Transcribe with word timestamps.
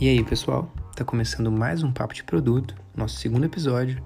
E 0.00 0.08
aí, 0.08 0.22
pessoal? 0.22 0.70
Tá 0.94 1.04
começando 1.04 1.50
mais 1.50 1.82
um 1.82 1.90
Papo 1.90 2.14
de 2.14 2.22
Produto, 2.22 2.72
nosso 2.96 3.16
segundo 3.16 3.46
episódio. 3.46 4.00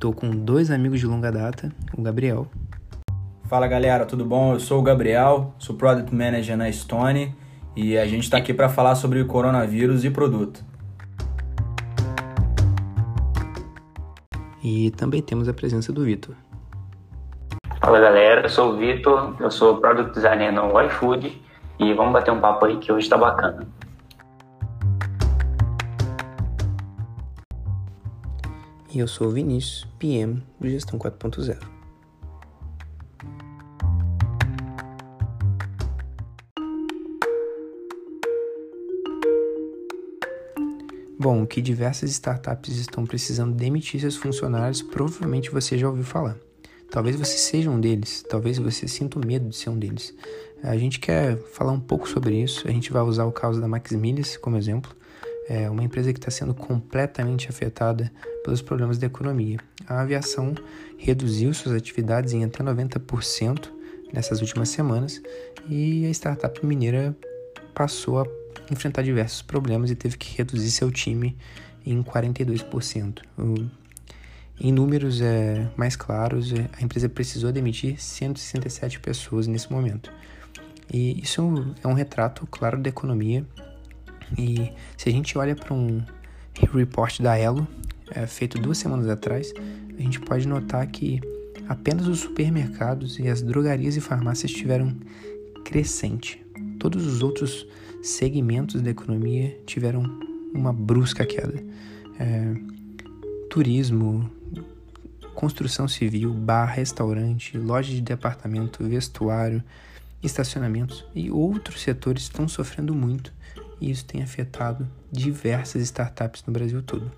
Tô 0.00 0.10
com 0.10 0.30
dois 0.30 0.70
amigos 0.70 0.98
de 0.98 1.06
longa 1.06 1.30
data, 1.30 1.70
o 1.94 2.00
Gabriel. 2.00 2.46
Fala 3.44 3.66
galera, 3.66 4.06
tudo 4.06 4.24
bom? 4.24 4.54
Eu 4.54 4.60
sou 4.60 4.80
o 4.80 4.82
Gabriel, 4.82 5.52
sou 5.58 5.76
Product 5.76 6.14
Manager 6.14 6.56
na 6.56 6.72
Stone 6.72 7.36
e 7.76 7.98
a 7.98 8.06
gente 8.06 8.22
está 8.22 8.38
aqui 8.38 8.54
para 8.54 8.70
falar 8.70 8.94
sobre 8.94 9.20
o 9.20 9.26
coronavírus 9.26 10.06
e 10.06 10.10
produto. 10.10 10.64
E 14.64 14.90
também 14.92 15.20
temos 15.20 15.50
a 15.50 15.52
presença 15.52 15.92
do 15.92 16.02
Vitor. 16.02 16.34
Fala 17.78 18.00
galera, 18.00 18.40
eu 18.40 18.48
sou 18.48 18.72
o 18.72 18.78
Vitor, 18.78 19.36
eu 19.38 19.50
sou 19.50 19.76
Product 19.82 20.14
Designer 20.14 20.50
no 20.50 20.80
iFood 20.80 21.42
e 21.78 21.92
vamos 21.92 22.14
bater 22.14 22.30
um 22.30 22.40
papo 22.40 22.64
aí 22.64 22.78
que 22.78 22.90
hoje 22.90 23.04
está 23.04 23.18
bacana. 23.18 23.75
E 28.96 28.98
eu 28.98 29.06
sou 29.06 29.26
o 29.26 29.30
Vinícius, 29.30 29.86
PM 29.98 30.42
do 30.58 30.70
Gestão 30.70 30.98
4.0. 30.98 31.58
Bom, 41.18 41.44
que 41.44 41.60
diversas 41.60 42.10
startups 42.12 42.78
estão 42.78 43.04
precisando 43.04 43.54
demitir 43.54 44.00
seus 44.00 44.16
funcionários, 44.16 44.80
provavelmente 44.80 45.50
você 45.50 45.76
já 45.76 45.90
ouviu 45.90 46.02
falar. 46.02 46.38
Talvez 46.90 47.16
você 47.16 47.36
seja 47.36 47.70
um 47.70 47.78
deles, 47.78 48.24
talvez 48.26 48.56
você 48.56 48.88
sinta 48.88 49.18
medo 49.18 49.50
de 49.50 49.56
ser 49.56 49.68
um 49.68 49.78
deles. 49.78 50.14
A 50.62 50.74
gente 50.78 51.00
quer 51.00 51.36
falar 51.52 51.72
um 51.72 51.80
pouco 51.80 52.08
sobre 52.08 52.42
isso, 52.42 52.66
a 52.66 52.70
gente 52.70 52.90
vai 52.90 53.02
usar 53.02 53.26
o 53.26 53.32
caso 53.32 53.60
da 53.60 53.68
Max 53.68 53.92
Milhas 53.92 54.38
como 54.38 54.56
exemplo. 54.56 54.96
É 55.48 55.70
uma 55.70 55.84
empresa 55.84 56.12
que 56.12 56.18
está 56.18 56.30
sendo 56.30 56.54
completamente 56.54 57.48
afetada 57.48 58.12
pelos 58.44 58.60
problemas 58.60 58.98
da 58.98 59.06
economia. 59.06 59.58
A 59.86 60.00
aviação 60.00 60.54
reduziu 60.98 61.54
suas 61.54 61.74
atividades 61.74 62.32
em 62.32 62.44
até 62.44 62.64
90% 62.64 63.70
nessas 64.12 64.40
últimas 64.40 64.68
semanas 64.68 65.20
e 65.68 66.06
a 66.06 66.10
startup 66.10 66.64
mineira 66.64 67.16
passou 67.74 68.20
a 68.20 68.26
enfrentar 68.70 69.02
diversos 69.02 69.42
problemas 69.42 69.90
e 69.90 69.94
teve 69.94 70.16
que 70.16 70.36
reduzir 70.36 70.70
seu 70.70 70.90
time 70.90 71.36
em 71.84 72.02
42%. 72.02 73.20
Em 74.58 74.72
números 74.72 75.20
é, 75.20 75.68
mais 75.76 75.96
claros, 75.96 76.52
é, 76.52 76.68
a 76.78 76.82
empresa 76.82 77.08
precisou 77.08 77.52
demitir 77.52 78.00
167 78.00 78.98
pessoas 79.00 79.46
nesse 79.46 79.70
momento. 79.70 80.10
E 80.92 81.20
isso 81.20 81.74
é 81.82 81.86
um 81.86 81.92
retrato 81.92 82.46
claro 82.50 82.80
da 82.80 82.88
economia. 82.88 83.44
E 84.36 84.72
se 84.96 85.08
a 85.08 85.12
gente 85.12 85.36
olha 85.36 85.54
para 85.54 85.72
um 85.74 86.02
report 86.72 87.20
da 87.20 87.36
Elo, 87.36 87.66
é, 88.10 88.26
feito 88.26 88.58
duas 88.58 88.78
semanas 88.78 89.08
atrás, 89.08 89.52
a 89.98 90.02
gente 90.02 90.20
pode 90.20 90.46
notar 90.46 90.86
que 90.86 91.20
apenas 91.68 92.06
os 92.06 92.20
supermercados 92.20 93.18
e 93.18 93.28
as 93.28 93.42
drogarias 93.42 93.96
e 93.96 94.00
farmácias 94.00 94.52
tiveram 94.52 94.94
crescente. 95.64 96.44
Todos 96.78 97.06
os 97.06 97.22
outros 97.22 97.66
segmentos 98.02 98.80
da 98.80 98.90
economia 98.90 99.58
tiveram 99.66 100.02
uma 100.54 100.72
brusca 100.72 101.26
queda. 101.26 101.62
É, 102.18 102.54
turismo, 103.50 104.30
construção 105.34 105.88
civil, 105.88 106.32
bar, 106.32 106.66
restaurante, 106.66 107.58
loja 107.58 107.92
de 107.92 108.00
departamento, 108.00 108.84
vestuário, 108.84 109.62
estacionamentos 110.22 111.04
e 111.14 111.30
outros 111.30 111.82
setores 111.82 112.22
estão 112.22 112.48
sofrendo 112.48 112.94
muito 112.94 113.32
e 113.80 113.90
isso 113.90 114.04
tem 114.04 114.22
afetado 114.22 114.88
diversas 115.10 115.82
startups 115.82 116.42
no 116.46 116.52
Brasil 116.52 116.82
todo. 116.82 117.10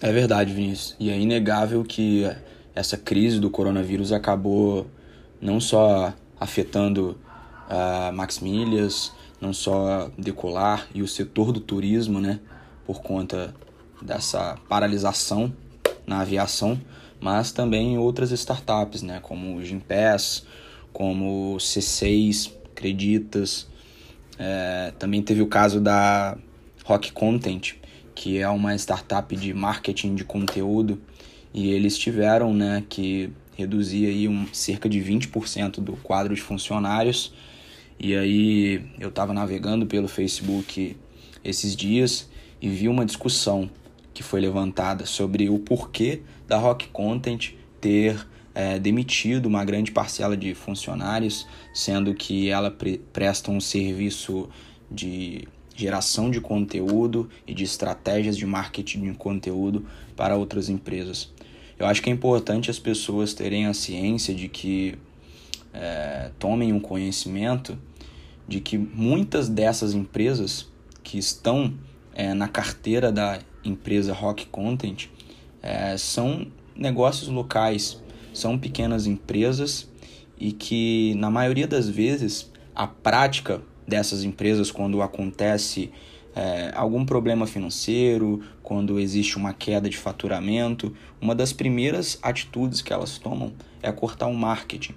É 0.00 0.12
verdade, 0.12 0.52
Vinícius. 0.52 0.96
E 1.00 1.10
é 1.10 1.18
inegável 1.18 1.82
que 1.84 2.24
essa 2.74 2.96
crise 2.96 3.40
do 3.40 3.48
coronavírus 3.48 4.12
acabou 4.12 4.86
não 5.40 5.60
só 5.60 6.12
afetando 6.38 7.16
a 7.68 8.10
uh, 8.10 8.16
Max 8.16 8.40
Milhas, 8.40 9.12
não 9.40 9.52
só 9.52 10.10
Decolar 10.18 10.86
e 10.94 11.02
o 11.02 11.08
setor 11.08 11.52
do 11.52 11.60
turismo, 11.60 12.20
né, 12.20 12.40
por 12.86 13.00
conta 13.02 13.54
dessa 14.02 14.58
paralisação 14.68 15.52
na 16.06 16.20
aviação, 16.20 16.78
mas 17.20 17.52
também 17.52 17.96
outras 17.96 18.30
startups, 18.30 19.02
né, 19.02 19.20
como 19.22 19.56
o 19.56 19.64
Gimpass, 19.64 20.44
como 20.92 21.56
C6, 21.58 22.52
Creditas. 22.74 23.68
É, 24.38 24.92
também 24.98 25.22
teve 25.22 25.42
o 25.42 25.46
caso 25.46 25.80
da 25.80 26.36
Rock 26.84 27.12
Content, 27.12 27.74
que 28.14 28.38
é 28.38 28.48
uma 28.48 28.74
startup 28.74 29.34
de 29.34 29.54
marketing 29.54 30.14
de 30.14 30.24
conteúdo, 30.24 31.00
e 31.52 31.70
eles 31.70 31.96
tiveram 31.96 32.52
né, 32.52 32.84
que 32.88 33.30
reduzir 33.56 34.06
aí 34.06 34.28
um, 34.28 34.46
cerca 34.52 34.88
de 34.88 35.00
20% 35.00 35.80
do 35.80 35.92
quadro 35.96 36.34
de 36.34 36.40
funcionários. 36.40 37.32
E 37.98 38.14
aí 38.14 38.84
eu 38.98 39.08
estava 39.08 39.32
navegando 39.32 39.86
pelo 39.86 40.08
Facebook 40.08 40.96
esses 41.44 41.76
dias 41.76 42.28
e 42.60 42.68
vi 42.68 42.88
uma 42.88 43.04
discussão 43.04 43.70
que 44.12 44.22
foi 44.22 44.40
levantada 44.40 45.06
sobre 45.06 45.48
o 45.48 45.58
porquê 45.58 46.22
da 46.46 46.56
Rock 46.56 46.88
Content 46.88 47.52
ter 47.80 48.26
é, 48.54 48.78
demitido 48.78 49.46
uma 49.46 49.64
grande 49.64 49.90
parcela 49.90 50.36
de 50.36 50.54
funcionários, 50.54 51.46
sendo 51.72 52.14
que 52.14 52.48
ela 52.48 52.70
pre 52.70 52.98
presta 53.12 53.50
um 53.50 53.60
serviço 53.60 54.48
de 54.90 55.48
geração 55.74 56.30
de 56.30 56.40
conteúdo 56.40 57.28
e 57.46 57.52
de 57.52 57.64
estratégias 57.64 58.36
de 58.36 58.46
marketing 58.46 59.10
de 59.10 59.14
conteúdo 59.14 59.84
para 60.16 60.36
outras 60.36 60.68
empresas. 60.68 61.32
Eu 61.76 61.86
acho 61.86 62.00
que 62.00 62.08
é 62.08 62.12
importante 62.12 62.70
as 62.70 62.78
pessoas 62.78 63.34
terem 63.34 63.66
a 63.66 63.74
ciência 63.74 64.32
de 64.32 64.48
que 64.48 64.96
é, 65.72 66.30
tomem 66.38 66.72
um 66.72 66.78
conhecimento 66.78 67.76
de 68.46 68.60
que 68.60 68.78
muitas 68.78 69.48
dessas 69.48 69.94
empresas 69.94 70.68
que 71.02 71.18
estão 71.18 71.74
é, 72.14 72.32
na 72.32 72.46
carteira 72.46 73.10
da 73.10 73.40
empresa 73.64 74.12
Rock 74.12 74.46
Content 74.46 75.08
é, 75.60 75.96
são 75.96 76.46
negócios 76.76 77.28
locais, 77.28 78.00
são 78.34 78.58
pequenas 78.58 79.06
empresas 79.06 79.88
e 80.38 80.52
que 80.52 81.14
na 81.14 81.30
maioria 81.30 81.66
das 81.66 81.88
vezes 81.88 82.52
a 82.74 82.86
prática 82.86 83.62
dessas 83.86 84.24
empresas 84.24 84.70
quando 84.70 85.00
acontece 85.00 85.90
é, 86.36 86.72
algum 86.74 87.06
problema 87.06 87.46
financeiro, 87.46 88.42
quando 88.62 88.98
existe 88.98 89.36
uma 89.36 89.54
queda 89.54 89.88
de 89.88 89.96
faturamento, 89.96 90.94
uma 91.20 91.34
das 91.34 91.52
primeiras 91.52 92.18
atitudes 92.20 92.82
que 92.82 92.92
elas 92.92 93.16
tomam 93.18 93.52
é 93.82 93.90
cortar 93.92 94.26
o 94.26 94.34
marketing. 94.34 94.94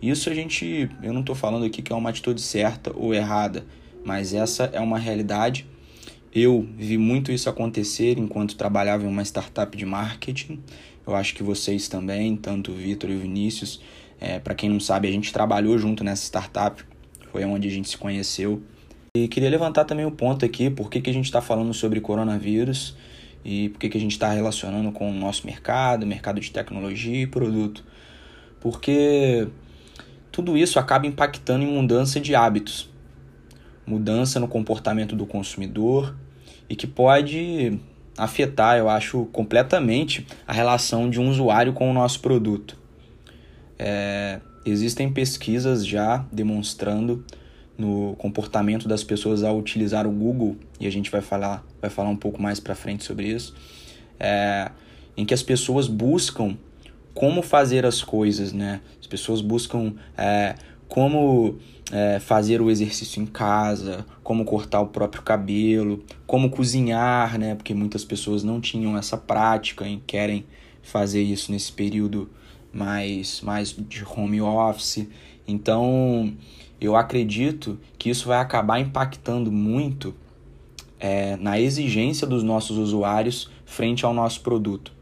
Isso 0.00 0.30
a 0.30 0.34
gente, 0.34 0.88
eu 1.02 1.12
não 1.12 1.20
estou 1.20 1.34
falando 1.34 1.64
aqui 1.64 1.82
que 1.82 1.92
é 1.92 1.96
uma 1.96 2.10
atitude 2.10 2.40
certa 2.40 2.92
ou 2.94 3.14
errada, 3.14 3.66
mas 4.04 4.34
essa 4.34 4.64
é 4.72 4.78
uma 4.78 4.98
realidade 4.98 5.66
eu 6.34 6.68
vi 6.76 6.98
muito 6.98 7.32
isso 7.32 7.48
acontecer 7.48 8.18
enquanto 8.18 8.56
trabalhava 8.56 9.04
em 9.04 9.08
uma 9.08 9.22
startup 9.24 9.76
de 9.76 9.86
marketing. 9.86 10.62
Eu 11.08 11.16
acho 11.16 11.34
que 11.34 11.42
vocês 11.42 11.88
também, 11.88 12.36
tanto 12.36 12.70
o 12.70 12.74
Vitor 12.74 13.08
e 13.08 13.16
o 13.16 13.18
Vinícius. 13.18 13.80
É, 14.20 14.38
Para 14.38 14.54
quem 14.54 14.68
não 14.68 14.78
sabe, 14.78 15.08
a 15.08 15.10
gente 15.10 15.32
trabalhou 15.32 15.78
junto 15.78 16.04
nessa 16.04 16.24
startup, 16.24 16.84
foi 17.32 17.44
onde 17.46 17.66
a 17.66 17.70
gente 17.70 17.88
se 17.88 17.96
conheceu. 17.96 18.62
E 19.16 19.26
queria 19.26 19.48
levantar 19.48 19.86
também 19.86 20.04
o 20.04 20.10
ponto 20.10 20.44
aqui, 20.44 20.68
por 20.68 20.90
que, 20.90 21.00
que 21.00 21.08
a 21.08 21.12
gente 21.14 21.24
está 21.24 21.40
falando 21.40 21.72
sobre 21.72 21.98
coronavírus 21.98 22.94
e 23.42 23.70
por 23.70 23.78
que, 23.78 23.88
que 23.88 23.96
a 23.96 24.00
gente 24.00 24.12
está 24.12 24.30
relacionando 24.30 24.92
com 24.92 25.10
o 25.10 25.14
nosso 25.14 25.46
mercado, 25.46 26.06
mercado 26.06 26.40
de 26.40 26.50
tecnologia 26.50 27.22
e 27.22 27.26
produto. 27.26 27.82
Porque 28.60 29.48
tudo 30.30 30.58
isso 30.58 30.78
acaba 30.78 31.06
impactando 31.06 31.64
em 31.64 31.72
mudança 31.72 32.20
de 32.20 32.34
hábitos 32.34 32.90
mudança 33.88 34.38
no 34.38 34.46
comportamento 34.46 35.16
do 35.16 35.26
consumidor 35.26 36.14
e 36.68 36.76
que 36.76 36.86
pode 36.86 37.80
afetar, 38.18 38.76
eu 38.76 38.88
acho, 38.88 39.26
completamente 39.26 40.26
a 40.46 40.52
relação 40.52 41.08
de 41.08 41.20
um 41.20 41.28
usuário 41.30 41.72
com 41.72 41.90
o 41.90 41.94
nosso 41.94 42.20
produto. 42.20 42.76
É, 43.78 44.40
existem 44.66 45.10
pesquisas 45.10 45.86
já 45.86 46.26
demonstrando 46.32 47.24
no 47.76 48.16
comportamento 48.16 48.88
das 48.88 49.04
pessoas 49.04 49.44
ao 49.44 49.56
utilizar 49.56 50.06
o 50.06 50.10
Google 50.10 50.56
e 50.80 50.86
a 50.86 50.90
gente 50.90 51.10
vai 51.10 51.20
falar 51.20 51.64
vai 51.80 51.88
falar 51.88 52.08
um 52.08 52.16
pouco 52.16 52.42
mais 52.42 52.58
para 52.58 52.74
frente 52.74 53.04
sobre 53.04 53.28
isso 53.28 53.54
é, 54.18 54.72
em 55.16 55.24
que 55.24 55.32
as 55.32 55.44
pessoas 55.44 55.86
buscam 55.86 56.56
como 57.14 57.40
fazer 57.40 57.86
as 57.86 58.02
coisas 58.02 58.52
né 58.52 58.80
as 59.00 59.06
pessoas 59.06 59.40
buscam 59.40 59.94
é, 60.16 60.56
como 60.88 61.56
é, 61.90 62.18
fazer 62.18 62.60
o 62.60 62.70
exercício 62.70 63.22
em 63.22 63.26
casa, 63.26 64.04
como 64.22 64.44
cortar 64.44 64.80
o 64.80 64.88
próprio 64.88 65.22
cabelo, 65.22 66.02
como 66.26 66.50
cozinhar, 66.50 67.38
né? 67.38 67.54
Porque 67.54 67.74
muitas 67.74 68.04
pessoas 68.04 68.44
não 68.44 68.60
tinham 68.60 68.96
essa 68.96 69.16
prática 69.16 69.88
e 69.88 69.98
querem 70.06 70.44
fazer 70.82 71.22
isso 71.22 71.50
nesse 71.50 71.72
período 71.72 72.28
mais, 72.72 73.40
mais 73.40 73.72
de 73.72 74.04
home 74.04 74.40
office. 74.40 75.06
Então, 75.46 76.32
eu 76.80 76.94
acredito 76.94 77.78
que 77.98 78.10
isso 78.10 78.28
vai 78.28 78.38
acabar 78.38 78.78
impactando 78.78 79.50
muito 79.50 80.14
é, 81.00 81.36
na 81.36 81.58
exigência 81.58 82.26
dos 82.26 82.42
nossos 82.42 82.76
usuários 82.76 83.50
frente 83.64 84.04
ao 84.04 84.12
nosso 84.12 84.40
produto. 84.42 84.92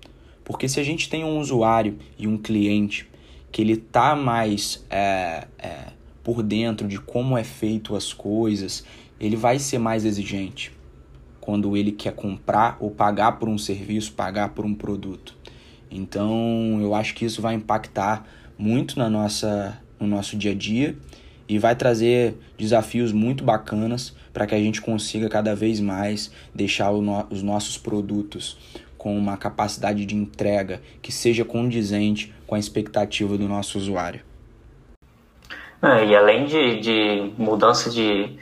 Porque 0.45 0.69
se 0.69 0.79
a 0.79 0.83
gente 0.85 1.09
tem 1.09 1.25
um 1.25 1.39
usuário 1.39 1.99
e 2.19 2.27
um 2.27 2.39
cliente 2.39 3.09
que 3.51 3.63
ele 3.63 3.77
tá 3.77 4.15
mais 4.15 4.85
é, 4.91 5.49
é, 5.59 5.96
por 6.27 6.43
dentro 6.43 6.89
de 6.89 6.99
como 6.99 7.39
é 7.39 7.45
feito 7.45 7.95
as 7.95 8.13
coisas, 8.13 8.83
ele 9.21 9.37
vai 9.37 9.61
ser 9.61 9.79
mais 9.79 10.05
exigente 10.05 10.73
quando 11.41 11.77
ele 11.77 11.93
quer 11.93 12.13
comprar 12.15 12.77
ou 12.81 12.91
pagar 12.91 13.39
por 13.39 13.49
um 13.49 13.57
serviço, 13.57 14.13
pagar 14.13 14.49
por 14.49 14.65
um 14.65 14.75
produto. 14.75 15.37
Então, 15.89 16.81
eu 16.81 16.97
acho 16.97 17.15
que 17.15 17.25
isso 17.25 17.41
vai 17.41 17.55
impactar 17.55 18.27
muito 18.59 18.99
na 18.99 19.09
nossa, 19.09 19.81
no 20.01 20.09
nosso 20.09 20.37
dia 20.37 20.51
a 20.51 20.55
dia 20.57 20.97
e 21.49 21.61
vai 21.61 21.77
trazer 21.77 22.37
desafios 22.59 23.13
muito 23.13 23.45
bacanas 23.45 24.13
para 24.33 24.49
que 24.49 24.55
a 24.57 24.59
gente 24.59 24.83
consiga 24.83 25.29
cada 25.29 25.55
vez 25.55 25.79
mais 25.79 26.33
deixar 26.53 26.91
no, 26.91 27.25
os 27.31 27.41
nossos 27.41 27.79
produtos 27.79 28.59
com 28.99 29.17
uma 29.17 29.37
capacidade 29.37 30.05
de 30.05 30.17
entrega 30.17 30.83
que 31.01 31.13
seja 31.13 31.45
condizente 31.45 32.35
com 32.49 32.57
a 32.57 32.59
expectativa 32.59 33.39
do 33.39 33.47
nosso 33.47 33.79
usuário. 33.79 34.23
É, 35.83 36.05
e 36.05 36.17
além 36.17 36.47
de, 36.47 36.81
de 36.81 37.33
mudança 37.37 37.91
de 37.91 38.39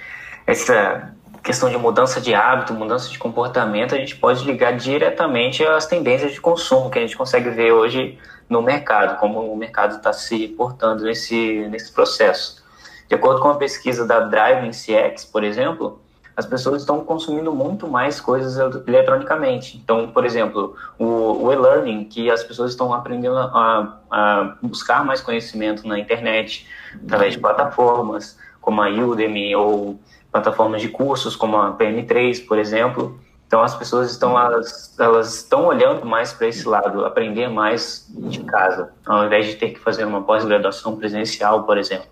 essa 0.46 1.14
questão 1.42 1.68
de 1.68 1.76
mudança 1.76 2.20
de 2.20 2.34
hábito, 2.34 2.72
mudança 2.72 3.10
de 3.10 3.18
comportamento, 3.18 3.94
a 3.94 3.98
gente 3.98 4.16
pode 4.16 4.44
ligar 4.44 4.76
diretamente 4.76 5.62
às 5.64 5.86
tendências 5.86 6.32
de 6.32 6.40
consumo 6.40 6.90
que 6.90 6.98
a 6.98 7.02
gente 7.02 7.16
consegue 7.16 7.50
ver 7.50 7.72
hoje 7.72 8.18
no 8.48 8.62
mercado, 8.62 9.18
como 9.18 9.52
o 9.52 9.56
mercado 9.56 9.96
está 9.96 10.12
se 10.12 10.48
portando 10.48 11.04
nesse, 11.04 11.66
nesse 11.68 11.92
processo. 11.92 12.64
De 13.08 13.14
acordo 13.14 13.40
com 13.40 13.48
a 13.48 13.56
pesquisa 13.56 14.06
da 14.06 14.20
Driving 14.20 14.70
CX, 14.70 15.26
por 15.26 15.44
exemplo, 15.44 16.00
as 16.36 16.46
pessoas 16.46 16.82
estão 16.82 17.04
consumindo 17.04 17.52
muito 17.52 17.86
mais 17.86 18.20
coisas 18.20 18.56
eletronicamente. 18.88 19.76
Então, 19.76 20.08
por 20.08 20.24
exemplo, 20.24 20.74
o, 20.98 21.44
o 21.44 21.52
e-learning, 21.52 22.04
que 22.04 22.30
as 22.30 22.42
pessoas 22.42 22.72
estão 22.72 22.92
aprendendo 22.92 23.36
a, 23.36 23.98
a, 24.10 24.56
buscar 24.60 25.04
mais 25.04 25.20
conhecimento 25.20 25.86
na 25.86 25.98
internet, 25.98 26.66
através 27.04 27.34
de 27.34 27.40
plataformas 27.40 28.38
como 28.60 28.82
a 28.82 28.88
Udemy 28.88 29.54
ou 29.54 29.98
plataformas 30.32 30.80
de 30.80 30.88
cursos 30.88 31.36
como 31.36 31.56
a 31.56 31.72
PM3, 31.72 32.46
por 32.46 32.58
exemplo. 32.58 33.20
Então, 33.46 33.62
as 33.62 33.74
pessoas 33.74 34.10
estão 34.10 34.38
elas, 34.38 34.98
elas 34.98 35.34
estão 35.36 35.66
olhando 35.66 36.04
mais 36.04 36.32
para 36.32 36.48
esse 36.48 36.66
lado, 36.66 37.04
aprender 37.04 37.48
mais 37.48 38.06
de 38.08 38.40
casa, 38.40 38.92
ao 39.06 39.26
invés 39.26 39.46
de 39.46 39.56
ter 39.56 39.70
que 39.70 39.78
fazer 39.78 40.04
uma 40.04 40.22
pós-graduação 40.22 40.96
presencial, 40.96 41.64
por 41.64 41.78
exemplo. 41.78 42.08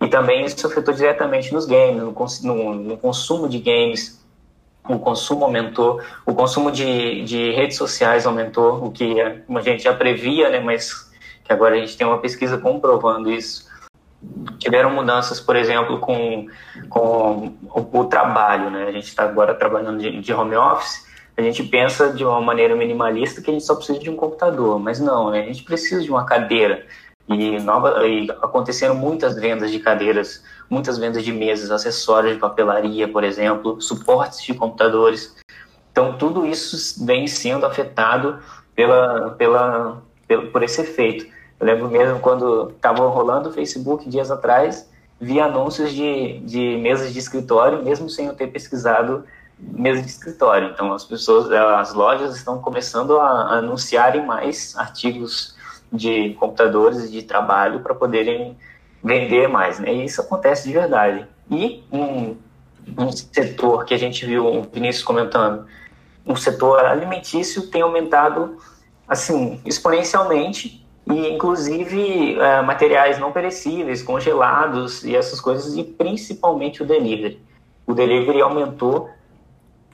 E 0.00 0.08
também 0.08 0.44
isso 0.44 0.66
afetou 0.66 0.92
diretamente 0.92 1.52
nos 1.52 1.66
games, 1.66 2.02
no, 2.02 2.14
no, 2.42 2.74
no 2.74 2.96
consumo 2.96 3.48
de 3.48 3.58
games, 3.58 4.24
o 4.88 4.98
consumo 4.98 5.44
aumentou, 5.44 6.00
o 6.26 6.34
consumo 6.34 6.70
de, 6.70 7.22
de 7.24 7.52
redes 7.52 7.76
sociais 7.76 8.26
aumentou, 8.26 8.84
o 8.84 8.90
que 8.90 9.20
a 9.20 9.60
gente 9.60 9.84
já 9.84 9.94
previa, 9.94 10.50
né, 10.50 10.60
mas 10.60 11.10
que 11.42 11.52
agora 11.52 11.76
a 11.76 11.78
gente 11.78 11.96
tem 11.96 12.06
uma 12.06 12.18
pesquisa 12.18 12.58
comprovando 12.58 13.30
isso. 13.30 13.66
Tiveram 14.58 14.90
mudanças, 14.90 15.40
por 15.40 15.56
exemplo, 15.56 15.98
com, 15.98 16.46
com 16.88 17.54
o, 17.70 18.00
o 18.00 18.04
trabalho, 18.04 18.70
né? 18.70 18.84
A 18.84 18.92
gente 18.92 19.06
está 19.06 19.24
agora 19.24 19.54
trabalhando 19.54 19.98
de, 19.98 20.20
de 20.20 20.32
home 20.32 20.56
office, 20.56 21.04
a 21.36 21.42
gente 21.42 21.62
pensa 21.64 22.12
de 22.12 22.24
uma 22.24 22.40
maneira 22.40 22.76
minimalista 22.76 23.42
que 23.42 23.50
a 23.50 23.52
gente 23.52 23.64
só 23.64 23.74
precisa 23.74 23.98
de 23.98 24.08
um 24.08 24.16
computador, 24.16 24.78
mas 24.78 25.00
não, 25.00 25.30
né? 25.30 25.40
a 25.40 25.46
gente 25.46 25.64
precisa 25.64 26.00
de 26.00 26.10
uma 26.10 26.24
cadeira, 26.24 26.86
e, 27.28 27.58
nova, 27.60 28.06
e 28.06 28.30
aconteceram 28.42 28.94
muitas 28.94 29.34
vendas 29.34 29.70
de 29.70 29.78
cadeiras, 29.78 30.44
muitas 30.68 30.98
vendas 30.98 31.24
de 31.24 31.32
mesas, 31.32 31.70
acessórios 31.70 32.34
de 32.34 32.38
papelaria, 32.38 33.08
por 33.08 33.24
exemplo, 33.24 33.80
suportes 33.80 34.42
de 34.42 34.52
computadores. 34.54 35.34
Então, 35.90 36.18
tudo 36.18 36.46
isso 36.46 37.04
vem 37.04 37.26
sendo 37.26 37.64
afetado 37.64 38.38
pela, 38.74 39.30
pela, 39.30 40.02
pela, 40.28 40.46
por 40.46 40.62
esse 40.62 40.82
efeito. 40.82 41.26
Eu 41.60 41.66
lembro 41.66 41.88
mesmo 41.88 42.20
quando 42.20 42.70
estava 42.70 43.06
rolando 43.08 43.48
o 43.48 43.52
Facebook 43.52 44.08
dias 44.08 44.30
atrás, 44.30 44.88
vi 45.20 45.40
anúncios 45.40 45.92
de, 45.92 46.40
de 46.40 46.76
mesas 46.78 47.12
de 47.12 47.18
escritório, 47.18 47.82
mesmo 47.82 48.08
sem 48.10 48.26
eu 48.26 48.34
ter 48.34 48.48
pesquisado 48.48 49.24
mesa 49.58 50.02
de 50.02 50.08
escritório. 50.08 50.70
Então, 50.70 50.92
as 50.92 51.04
pessoas, 51.04 51.50
as 51.50 51.94
lojas 51.94 52.36
estão 52.36 52.58
começando 52.60 53.18
a 53.18 53.58
anunciarem 53.58 54.24
mais 54.26 54.76
artigos 54.76 55.54
de 55.92 56.34
computadores 56.34 57.10
de 57.10 57.22
trabalho 57.22 57.80
para 57.80 57.94
poderem 57.94 58.56
vender 59.02 59.48
mais, 59.48 59.78
né? 59.78 59.92
E 59.92 60.04
isso 60.04 60.20
acontece 60.20 60.66
de 60.66 60.74
verdade. 60.74 61.26
E 61.50 61.84
um, 61.92 62.36
um 62.98 63.12
setor 63.12 63.84
que 63.84 63.94
a 63.94 63.98
gente 63.98 64.26
viu 64.26 64.46
o 64.46 64.62
Vinícius 64.62 65.04
comentando, 65.04 65.66
um 66.26 66.34
setor 66.34 66.84
alimentício 66.84 67.68
tem 67.70 67.82
aumentado 67.82 68.56
assim 69.06 69.60
exponencialmente 69.64 70.83
e 71.06 71.28
inclusive 71.28 72.38
é, 72.38 72.62
materiais 72.62 73.18
não 73.18 73.30
perecíveis, 73.30 74.02
congelados 74.02 75.04
e 75.04 75.14
essas 75.14 75.40
coisas 75.40 75.76
e 75.76 75.84
principalmente 75.84 76.82
o 76.82 76.86
delivery. 76.86 77.40
O 77.86 77.92
delivery 77.92 78.40
aumentou 78.40 79.10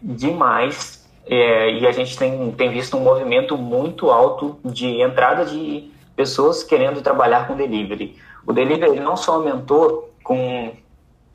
demais 0.01 1.05
é, 1.27 1.73
e 1.73 1.87
a 1.87 1.93
gente 1.93 2.17
tem, 2.17 2.53
tem 2.53 2.71
visto 2.71 2.97
um 2.97 3.01
movimento 3.01 3.57
muito 3.57 4.11
alto 4.11 4.59
de 4.65 5.01
entrada 5.01 5.45
de 5.45 5.91
pessoas 6.15 6.63
querendo 6.63 7.03
trabalhar 7.03 7.47
com 7.47 7.57
delivery. 7.57 8.17
O 8.47 8.53
delivery 8.53 9.01
não 9.01 9.17
só 9.17 9.35
aumentou 9.35 10.13
com 10.23 10.73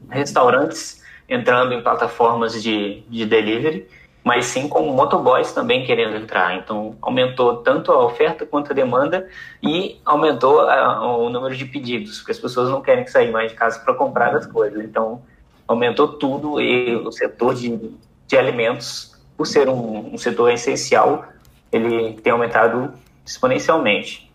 restaurantes 0.09 1.03
entrando 1.27 1.73
em 1.73 1.81
plataformas 1.81 2.61
de, 2.61 3.01
de 3.09 3.25
delivery, 3.25 3.87
mas 4.25 4.45
sim 4.45 4.67
com 4.67 4.81
motoboys 4.91 5.53
também 5.53 5.85
querendo 5.85 6.15
entrar. 6.15 6.57
Então, 6.57 6.95
aumentou 6.99 7.57
tanto 7.57 7.91
a 7.91 8.03
oferta 8.03 8.43
quanto 8.43 8.71
a 8.71 8.73
demanda 8.73 9.29
e 9.61 10.01
aumentou 10.03 10.61
a, 10.61 11.07
o 11.15 11.29
número 11.29 11.55
de 11.55 11.63
pedidos, 11.63 12.17
porque 12.17 12.31
as 12.31 12.39
pessoas 12.39 12.67
não 12.71 12.81
querem 12.81 13.05
sair 13.05 13.31
mais 13.31 13.51
de 13.51 13.57
casa 13.57 13.79
para 13.79 13.93
comprar 13.93 14.35
as 14.35 14.47
coisas. 14.47 14.83
Então, 14.83 15.21
aumentou 15.67 16.07
tudo 16.07 16.59
e 16.59 16.95
o 16.95 17.11
setor 17.11 17.53
de, 17.53 17.79
de 18.25 18.35
alimentos 18.35 19.15
por 19.37 19.45
ser 19.45 19.69
um, 19.69 20.15
um 20.15 20.17
setor 20.17 20.51
essencial, 20.51 21.25
ele 21.71 22.13
tem 22.13 22.33
aumentado 22.33 22.93
exponencialmente. 23.23 24.31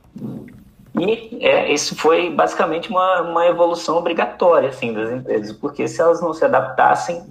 E 1.01 1.45
é, 1.45 1.73
isso 1.73 1.97
foi 1.97 2.31
basicamente 2.31 2.91
uma, 2.91 3.23
uma 3.23 3.47
evolução 3.47 3.97
obrigatória 3.97 4.69
assim, 4.69 4.93
das 4.93 5.11
empresas, 5.11 5.51
porque 5.53 5.89
se 5.89 6.01
elas 6.01 6.21
não 6.21 6.33
se 6.33 6.45
adaptassem, 6.45 7.25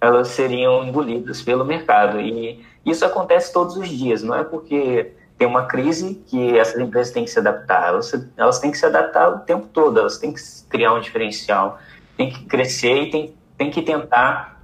elas 0.00 0.28
seriam 0.28 0.84
engolidas 0.84 1.42
pelo 1.42 1.64
mercado. 1.64 2.20
E 2.20 2.64
isso 2.84 3.04
acontece 3.04 3.52
todos 3.52 3.76
os 3.76 3.88
dias, 3.88 4.22
não 4.22 4.34
é 4.34 4.44
porque 4.44 5.12
tem 5.36 5.46
uma 5.46 5.66
crise 5.66 6.22
que 6.26 6.58
essas 6.58 6.78
empresas 6.78 7.12
têm 7.12 7.24
que 7.24 7.30
se 7.30 7.38
adaptar, 7.38 7.88
elas, 7.88 8.28
elas 8.36 8.58
têm 8.58 8.70
que 8.70 8.78
se 8.78 8.84
adaptar 8.84 9.28
o 9.30 9.38
tempo 9.38 9.66
todo, 9.72 9.98
elas 9.98 10.18
têm 10.18 10.32
que 10.32 10.40
criar 10.68 10.92
um 10.92 11.00
diferencial, 11.00 11.78
têm 12.16 12.30
que 12.30 12.44
crescer 12.44 13.04
e 13.04 13.10
têm, 13.10 13.34
têm 13.56 13.70
que 13.70 13.80
tentar 13.82 14.60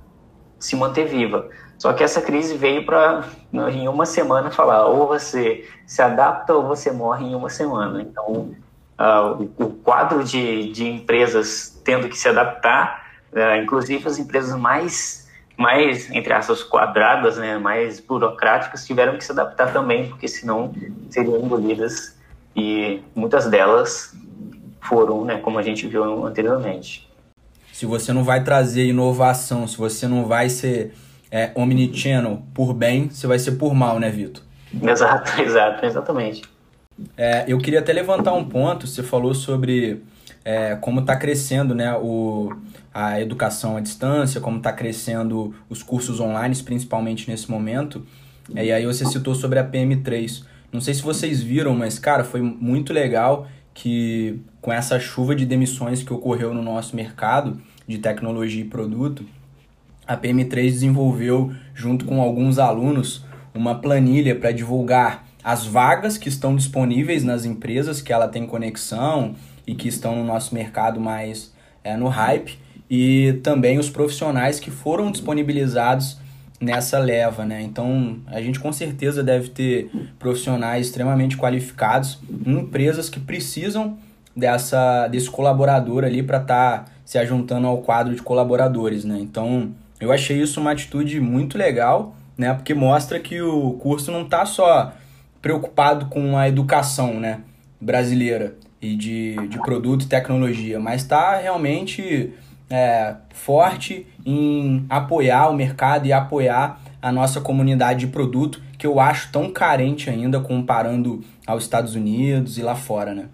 se 0.59 0.77
manter 0.77 1.07
viva. 1.07 1.49
Só 1.79 1.93
que 1.93 2.03
essa 2.03 2.21
crise 2.23 2.57
veio 2.57 2.85
para, 2.85 3.25
em 3.53 3.89
uma 3.89 4.07
semana, 4.07 4.51
falar: 4.51 4.87
ou 4.87 5.07
você 5.07 5.69
se 5.87 6.01
adapta 6.01 6.55
ou 6.55 6.67
você 6.67 6.91
morre 6.91 7.27
em 7.27 7.35
uma 7.35 7.51
semana. 7.51 8.03
Então, 8.03 8.55
uh, 8.99 9.51
o, 9.59 9.71
quadro 9.71 10.25
de, 10.25 10.73
de 10.73 10.87
empresas 10.87 11.81
tendo 11.85 12.09
que 12.09 12.19
se 12.19 12.29
adaptar, 12.29 13.05
uh, 13.33 13.63
inclusive 13.63 14.07
as 14.07 14.19
empresas 14.19 14.59
mais, 14.59 15.26
mais, 15.57 16.11
entre 16.11 16.33
aspas, 16.33 16.63
quadradas, 16.63 17.39
né, 17.39 17.59
mais 17.59 17.99
burocráticas, 17.99 18.87
tiveram 18.87 19.17
que 19.17 19.25
se 19.25 19.33
adaptar 19.33 19.73
também, 19.73 20.09
porque 20.09 20.29
senão 20.29 20.73
seriam 21.11 21.39
engolidas. 21.39 22.17
E 22.55 23.01
muitas 23.15 23.47
delas 23.47 24.15
foram, 24.83 25.25
né, 25.25 25.39
como 25.39 25.59
a 25.59 25.63
gente 25.63 25.87
viu 25.87 26.27
anteriormente. 26.27 27.09
Se 27.73 27.85
você 27.85 28.13
não 28.13 28.25
vai 28.25 28.43
trazer 28.43 28.87
inovação, 28.87 29.67
se 29.67 29.77
você 29.77 30.07
não 30.07 30.25
vai 30.25 30.49
ser 30.49 30.95
é, 31.31 31.51
omnichannel 31.55 32.43
por 32.55 32.73
bem, 32.73 33.11
você 33.11 33.27
vai 33.27 33.39
ser 33.39 33.53
por 33.53 33.75
mal, 33.75 33.99
né, 33.99 34.11
Vitor? 34.11 34.43
Exato, 34.83 35.41
exato, 35.41 35.85
exatamente. 35.85 36.43
É, 37.17 37.45
eu 37.47 37.59
queria 37.59 37.81
até 37.81 37.93
levantar 37.93 38.33
um 38.33 38.45
ponto, 38.45 38.87
você 38.87 39.03
falou 39.03 39.35
sobre 39.35 40.03
é, 40.47 40.77
como 40.77 41.01
está 41.01 41.17
crescendo 41.17 41.75
né, 41.75 41.93
o, 41.97 42.57
a 42.95 43.21
educação 43.21 43.77
à 43.77 43.81
distância, 43.81 44.41
como 44.41 44.59
está 44.59 44.73
crescendo 44.73 45.53
os 45.69 45.83
cursos 45.83 46.21
online, 46.21 46.55
principalmente 46.63 47.29
nesse 47.29 47.51
momento. 47.51 48.07
E 48.55 48.71
aí 48.71 48.87
você 48.87 49.05
citou 49.05 49.35
sobre 49.35 49.59
a 49.59 49.69
PM3. 49.69 50.45
Não 50.73 50.81
sei 50.81 50.95
se 50.95 51.03
vocês 51.03 51.43
viram, 51.43 51.75
mas, 51.75 51.99
cara, 51.99 52.23
foi 52.23 52.41
muito 52.41 52.93
legal 52.93 53.49
que 53.75 54.39
com 54.63 54.73
essa 54.73 55.01
chuva 55.01 55.35
de 55.35 55.45
demissões 55.45 56.05
que 56.05 56.13
ocorreu 56.13 56.55
no 56.55 56.63
nosso 56.63 56.95
mercado 56.95 57.61
de 57.85 57.99
tecnologia 57.99 58.63
e 58.63 58.69
produto, 58.69 59.27
a 60.07 60.17
PM3 60.17 60.71
desenvolveu, 60.71 61.53
junto 61.75 62.05
com 62.05 62.23
alguns 62.23 62.61
alunos, 62.61 63.25
uma 63.53 63.81
planilha 63.81 64.37
para 64.37 64.53
divulgar 64.53 65.27
as 65.43 65.67
vagas 65.67 66.17
que 66.17 66.29
estão 66.29 66.55
disponíveis 66.55 67.25
nas 67.25 67.45
empresas 67.45 68.01
que 68.01 68.13
ela 68.13 68.29
tem 68.29 68.47
conexão 68.47 69.35
e 69.67 69.75
que 69.75 69.89
estão 69.89 70.15
no 70.17 70.25
nosso 70.25 70.55
mercado 70.55 71.01
mais 71.01 71.53
é, 71.83 71.97
no 71.97 72.09
hype 72.09 72.59
e 72.89 73.41
também 73.43 73.79
os 73.79 73.91
profissionais 73.91 74.61
que 74.61 74.71
foram 74.71 75.11
disponibilizados 75.11 76.19
nessa 76.61 76.99
leva, 76.99 77.45
né? 77.45 77.63
Então 77.63 78.19
a 78.27 78.41
gente 78.41 78.59
com 78.59 78.73
certeza 78.73 79.23
deve 79.23 79.51
ter 79.51 79.91
profissionais 80.19 80.87
extremamente 80.87 81.37
qualificados 81.37 82.19
em 82.47 82.59
empresas 82.61 83.09
que 83.11 83.21
precisam 83.21 83.99
dessa 84.35 85.09
desse 85.09 85.31
colaborador 85.31 86.05
ali 86.05 86.23
para 86.23 86.39
estar 86.39 86.85
tá 86.85 86.93
se 87.05 87.19
ajuntando 87.19 87.67
ao 87.67 87.79
quadro 87.79 88.15
de 88.15 88.23
colaboradores, 88.23 89.05
né? 89.05 89.19
Então 89.21 89.73
eu 90.01 90.13
achei 90.13 90.41
isso 90.41 90.61
uma 90.61 90.73
atitude 90.73 91.21
muito 91.21 91.59
legal, 91.59 92.15
né? 92.39 92.55
Porque 92.55 92.73
mostra 92.73 93.19
que 93.19 93.41
o 93.43 93.73
curso 93.73 94.11
não 94.11 94.23
está 94.23 94.47
só 94.47 94.93
preocupado 95.43 96.07
com 96.07 96.39
a 96.39 96.49
educação, 96.49 97.21
né? 97.21 97.41
Brasileira 97.81 98.57
e 98.81 98.95
de, 98.95 99.37
de 99.49 99.59
produto 99.59 100.03
e 100.03 100.07
tecnologia, 100.07 100.79
mas 100.79 101.03
está 101.03 101.37
realmente 101.37 102.33
é, 102.71 103.17
forte 103.33 104.07
em 104.25 104.85
apoiar 104.89 105.49
o 105.49 105.55
mercado 105.55 106.07
e 106.07 106.13
apoiar 106.13 106.81
a 107.01 107.13
nossa 107.13 107.41
comunidade 107.41 108.01
de 108.01 108.07
produto, 108.09 108.61
que 108.79 108.87
eu 108.87 108.99
acho 108.99 109.31
tão 109.31 109.51
carente 109.51 110.11
ainda 110.11 110.41
comparando 110.41 111.25
aos 111.47 111.63
Estados 111.63 111.95
Unidos 111.95 112.59
e 112.59 112.63
lá 112.63 112.75
fora, 112.75 113.15
né? 113.15 113.29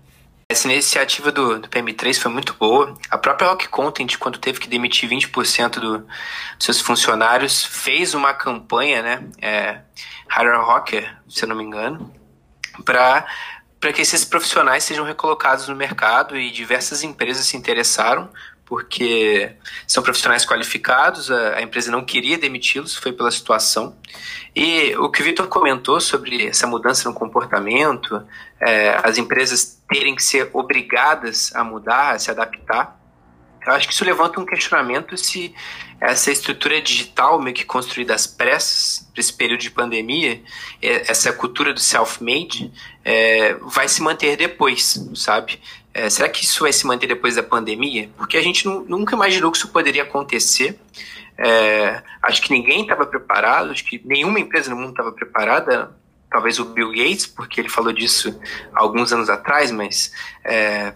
Essa 0.51 0.71
iniciativa 0.71 1.33
do, 1.33 1.61
do 1.61 1.69
PM3 1.69 2.21
foi 2.21 2.31
muito 2.31 2.55
boa. 2.61 2.95
A 3.11 3.17
própria 3.17 3.49
Rock 3.49 3.69
Content, 3.69 4.19
quando 4.19 4.39
teve 4.39 4.61
que 4.61 4.69
demitir 4.69 5.09
20% 5.09 5.81
do, 5.81 5.99
dos 6.01 6.07
seus 6.61 6.79
funcionários, 6.79 7.65
fez 7.65 8.13
uma 8.13 8.35
campanha, 8.35 9.03
né? 9.03 9.25
É, 9.41 9.79
Hire 10.31 10.57
Rocker, 10.59 11.17
se 11.27 11.45
eu 11.45 11.49
não 11.49 11.57
me 11.57 11.65
engano, 11.65 12.13
para 12.85 13.27
para 13.83 13.93
que 13.93 14.01
esses 14.01 14.25
profissionais 14.25 14.85
sejam 14.85 15.05
recolocados 15.05 15.67
no 15.67 15.75
mercado 15.75 16.39
e 16.39 16.53
diversas 16.53 17.03
empresas 17.03 17.47
se 17.47 17.57
interessaram 17.57 18.31
porque 18.65 19.57
são 19.89 20.05
profissionais 20.05 20.47
qualificados, 20.47 21.33
a, 21.33 21.57
a 21.57 21.63
empresa 21.63 21.91
não 21.91 22.05
queria 22.05 22.39
demiti-los, 22.39 22.95
foi 22.97 23.13
pela 23.13 23.31
situação. 23.31 23.97
E 24.55 24.95
o 24.97 25.11
que 25.11 25.21
o 25.21 25.25
Vitor 25.25 25.49
comentou 25.49 26.01
sobre 26.01 26.47
essa 26.47 26.65
mudança 26.65 27.09
no 27.09 27.15
comportamento, 27.15 28.25
é, 28.61 28.99
as 29.03 29.19
empresas 29.19 29.83
terem 29.89 30.15
que 30.15 30.23
ser 30.23 30.49
obrigadas 30.53 31.55
a 31.55 31.65
mudar, 31.65 32.13
a 32.13 32.19
se 32.21 32.31
adaptar, 32.31 33.02
eu 33.67 33.73
acho 33.73 33.87
que 33.87 33.95
isso 33.95 34.05
levanta 34.05 34.41
um 34.41 34.47
questionamento 34.47 35.17
se 35.17 35.55
essa 36.01 36.33
estrutura 36.33 36.81
digital 36.83 37.41
meio 37.41 37.55
que 37.55 37.65
construída 37.65 38.13
às 38.15 38.27
pressas 38.27 39.09
para 39.13 39.21
esse 39.21 39.33
período 39.33 39.61
de 39.61 39.71
pandemia, 39.71 40.43
é, 40.81 41.11
essa 41.11 41.33
cultura 41.33 41.73
do 41.73 41.79
self-made, 41.79 42.73
é, 43.05 43.55
vai 43.55 43.87
se 43.89 44.03
manter 44.03 44.37
depois, 44.37 45.01
sabe? 45.15 45.61
É, 45.95 46.11
será 46.11 46.29
que 46.29 46.45
isso 46.45 46.65
vai 46.65 46.73
se 46.73 46.87
manter 46.87 47.07
depois 47.07 47.37
da 47.37 47.43
pandemia? 47.43 48.11
Porque 48.17 48.37
a 48.37 48.43
gente 48.43 48.67
nunca 48.67 49.15
imaginou 49.15 49.53
que 49.53 49.59
isso 49.59 49.69
poderia 49.69 50.03
acontecer. 50.03 50.77
É, 51.39 52.03
acho 52.23 52.43
que 52.43 52.51
ninguém 52.51 52.83
estava 52.83 53.07
preparado, 53.07 53.71
acho 53.71 53.85
que 53.85 54.01
nenhuma 54.05 54.41
empresa 54.41 54.71
no 54.71 54.77
mundo 54.77 54.91
estava 54.91 55.13
preparada. 55.13 55.95
Talvez 56.31 56.59
o 56.59 56.65
Bill 56.65 56.91
Gates, 56.91 57.27
porque 57.27 57.61
ele 57.61 57.69
falou 57.69 57.93
disso 57.93 58.41
alguns 58.73 59.13
anos 59.13 59.29
atrás, 59.29 59.71
mas 59.71 60.13
é, 60.43 60.95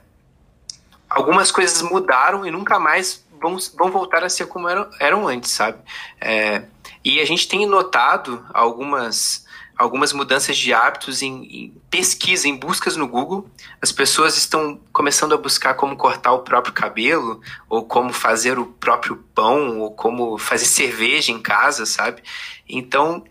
algumas 1.08 1.50
coisas 1.50 1.82
mudaram 1.82 2.46
e 2.46 2.50
nunca 2.50 2.78
mais 2.78 3.24
vão, 3.40 3.56
vão 3.76 3.90
voltar 3.90 4.24
a 4.24 4.28
ser 4.28 4.46
como 4.46 4.68
eram, 4.68 4.88
eram 4.98 5.28
antes, 5.28 5.50
sabe? 5.50 5.78
É, 6.20 6.64
e 7.04 7.20
a 7.20 7.24
gente 7.24 7.48
tem 7.48 7.66
notado 7.66 8.44
algumas 8.52 9.46
algumas 9.76 10.12
mudanças 10.12 10.56
de 10.56 10.72
hábitos 10.72 11.20
em, 11.20 11.44
em, 11.44 11.82
pesquisa, 11.90 12.48
em 12.48 12.56
buscas 12.56 12.96
no 12.96 13.06
Google. 13.06 13.46
As 13.80 13.92
pessoas 13.92 14.36
estão 14.36 14.80
começando 14.90 15.34
a 15.34 15.36
buscar 15.36 15.74
como 15.74 15.96
cortar 15.96 16.32
o 16.32 16.38
próprio 16.38 16.72
cabelo, 16.72 17.42
ou 17.68 17.84
como 17.84 18.12
fazer 18.12 18.58
o 18.58 18.64
próprio 18.64 19.16
pão, 19.34 19.80
ou 19.80 19.90
como 19.90 20.38
fazer 20.38 20.64
cerveja 20.64 21.30
em 21.30 21.40
casa, 21.40 21.84
sabe? 21.84 22.22
Então, 22.66 23.22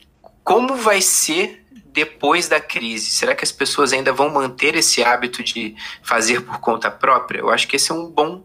como 0.44 0.76
vai 0.76 1.02
ser 1.02 1.65
depois 1.96 2.50
da 2.50 2.60
crise? 2.60 3.10
Será 3.10 3.34
que 3.34 3.44
as 3.44 3.54
pessoas 3.54 3.94
ainda 3.94 4.12
vão 4.12 4.30
manter 4.30 4.76
esse 4.76 5.02
hábito 5.02 5.42
de 5.42 5.76
fazer 6.04 6.42
por 6.42 6.60
conta 6.60 6.92
própria? 6.92 7.40
Eu 7.40 7.50
acho 7.50 7.68
que 7.68 7.78
esse 7.78 7.90
é 7.90 7.96
um 7.96 8.08
bom 8.08 8.44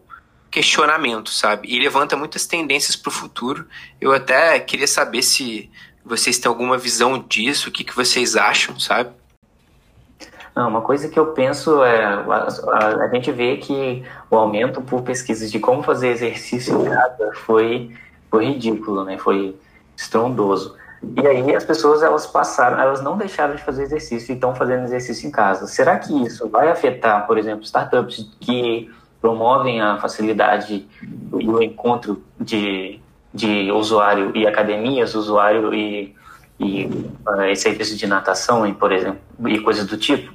questionamento, 0.49 1.29
sabe? 1.29 1.67
E 1.69 1.77
levanta 1.77 2.15
muitas 2.15 2.47
tendências 2.47 2.95
para 2.95 3.09
o 3.09 3.11
futuro. 3.11 3.67
Eu 3.99 4.13
até 4.13 4.57
queria 4.61 4.87
saber 4.87 5.21
se 5.21 5.69
vocês 6.03 6.39
têm 6.39 6.49
alguma 6.49 6.77
visão 6.77 7.19
disso, 7.19 7.69
o 7.69 7.71
que, 7.71 7.83
que 7.83 7.95
vocês 7.95 8.37
acham, 8.37 8.79
sabe? 8.79 9.11
Não, 10.55 10.67
uma 10.67 10.81
coisa 10.81 11.09
que 11.09 11.19
eu 11.19 11.27
penso 11.27 11.83
é 11.83 12.03
a, 12.03 12.19
a, 12.19 12.87
a, 13.05 13.07
gente 13.09 13.31
vê 13.31 13.57
que 13.57 14.03
o 14.29 14.35
aumento 14.35 14.81
por 14.81 15.01
pesquisas 15.01 15.51
de 15.51 15.59
como 15.59 15.83
fazer 15.83 16.09
exercício 16.09 16.81
em 16.81 16.89
casa 16.89 17.31
foi, 17.45 17.91
foi 18.29 18.45
ridículo, 18.45 19.03
né? 19.03 19.17
Foi 19.17 19.55
estrondoso. 19.95 20.75
E 21.17 21.27
aí 21.27 21.55
as 21.55 21.65
pessoas 21.65 22.03
elas 22.03 22.27
passaram, 22.27 22.79
elas 22.79 23.01
não 23.01 23.17
deixaram 23.17 23.55
de 23.55 23.63
fazer 23.63 23.83
exercício 23.83 24.31
e 24.31 24.35
estão 24.35 24.53
fazendo 24.53 24.83
exercício 24.83 25.27
em 25.27 25.31
casa. 25.31 25.65
Será 25.65 25.97
que 25.97 26.13
isso 26.23 26.47
vai 26.47 26.69
afetar, 26.69 27.25
por 27.25 27.37
exemplo, 27.37 27.63
startups 27.63 28.29
que 28.39 28.89
promovem 29.19 29.81
a 29.81 29.97
facilidade 29.97 30.87
e 31.39 31.47
o 31.47 31.61
encontro 31.61 32.23
de, 32.39 32.99
de 33.33 33.71
usuário 33.71 34.31
e 34.35 34.45
academias, 34.47 35.15
usuário 35.15 35.73
e, 35.73 36.15
e 36.59 36.85
uh, 36.85 37.55
serviço 37.55 37.95
de 37.95 38.05
natação, 38.05 38.71
por 38.73 38.91
exemplo, 38.91 39.19
e 39.47 39.59
coisas 39.59 39.85
do 39.85 39.97
tipo? 39.97 40.31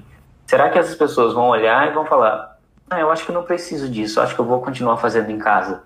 Será 0.46 0.68
que 0.70 0.78
essas 0.78 0.94
pessoas 0.94 1.32
vão 1.32 1.48
olhar 1.48 1.88
e 1.88 1.94
vão 1.94 2.04
falar: 2.04 2.58
ah, 2.90 3.00
eu 3.00 3.10
acho 3.10 3.24
que 3.24 3.32
não 3.32 3.42
preciso 3.42 3.88
disso, 3.88 4.20
acho 4.20 4.34
que 4.34 4.40
eu 4.40 4.44
vou 4.44 4.60
continuar 4.60 4.96
fazendo 4.96 5.30
em 5.30 5.38
casa? 5.38 5.82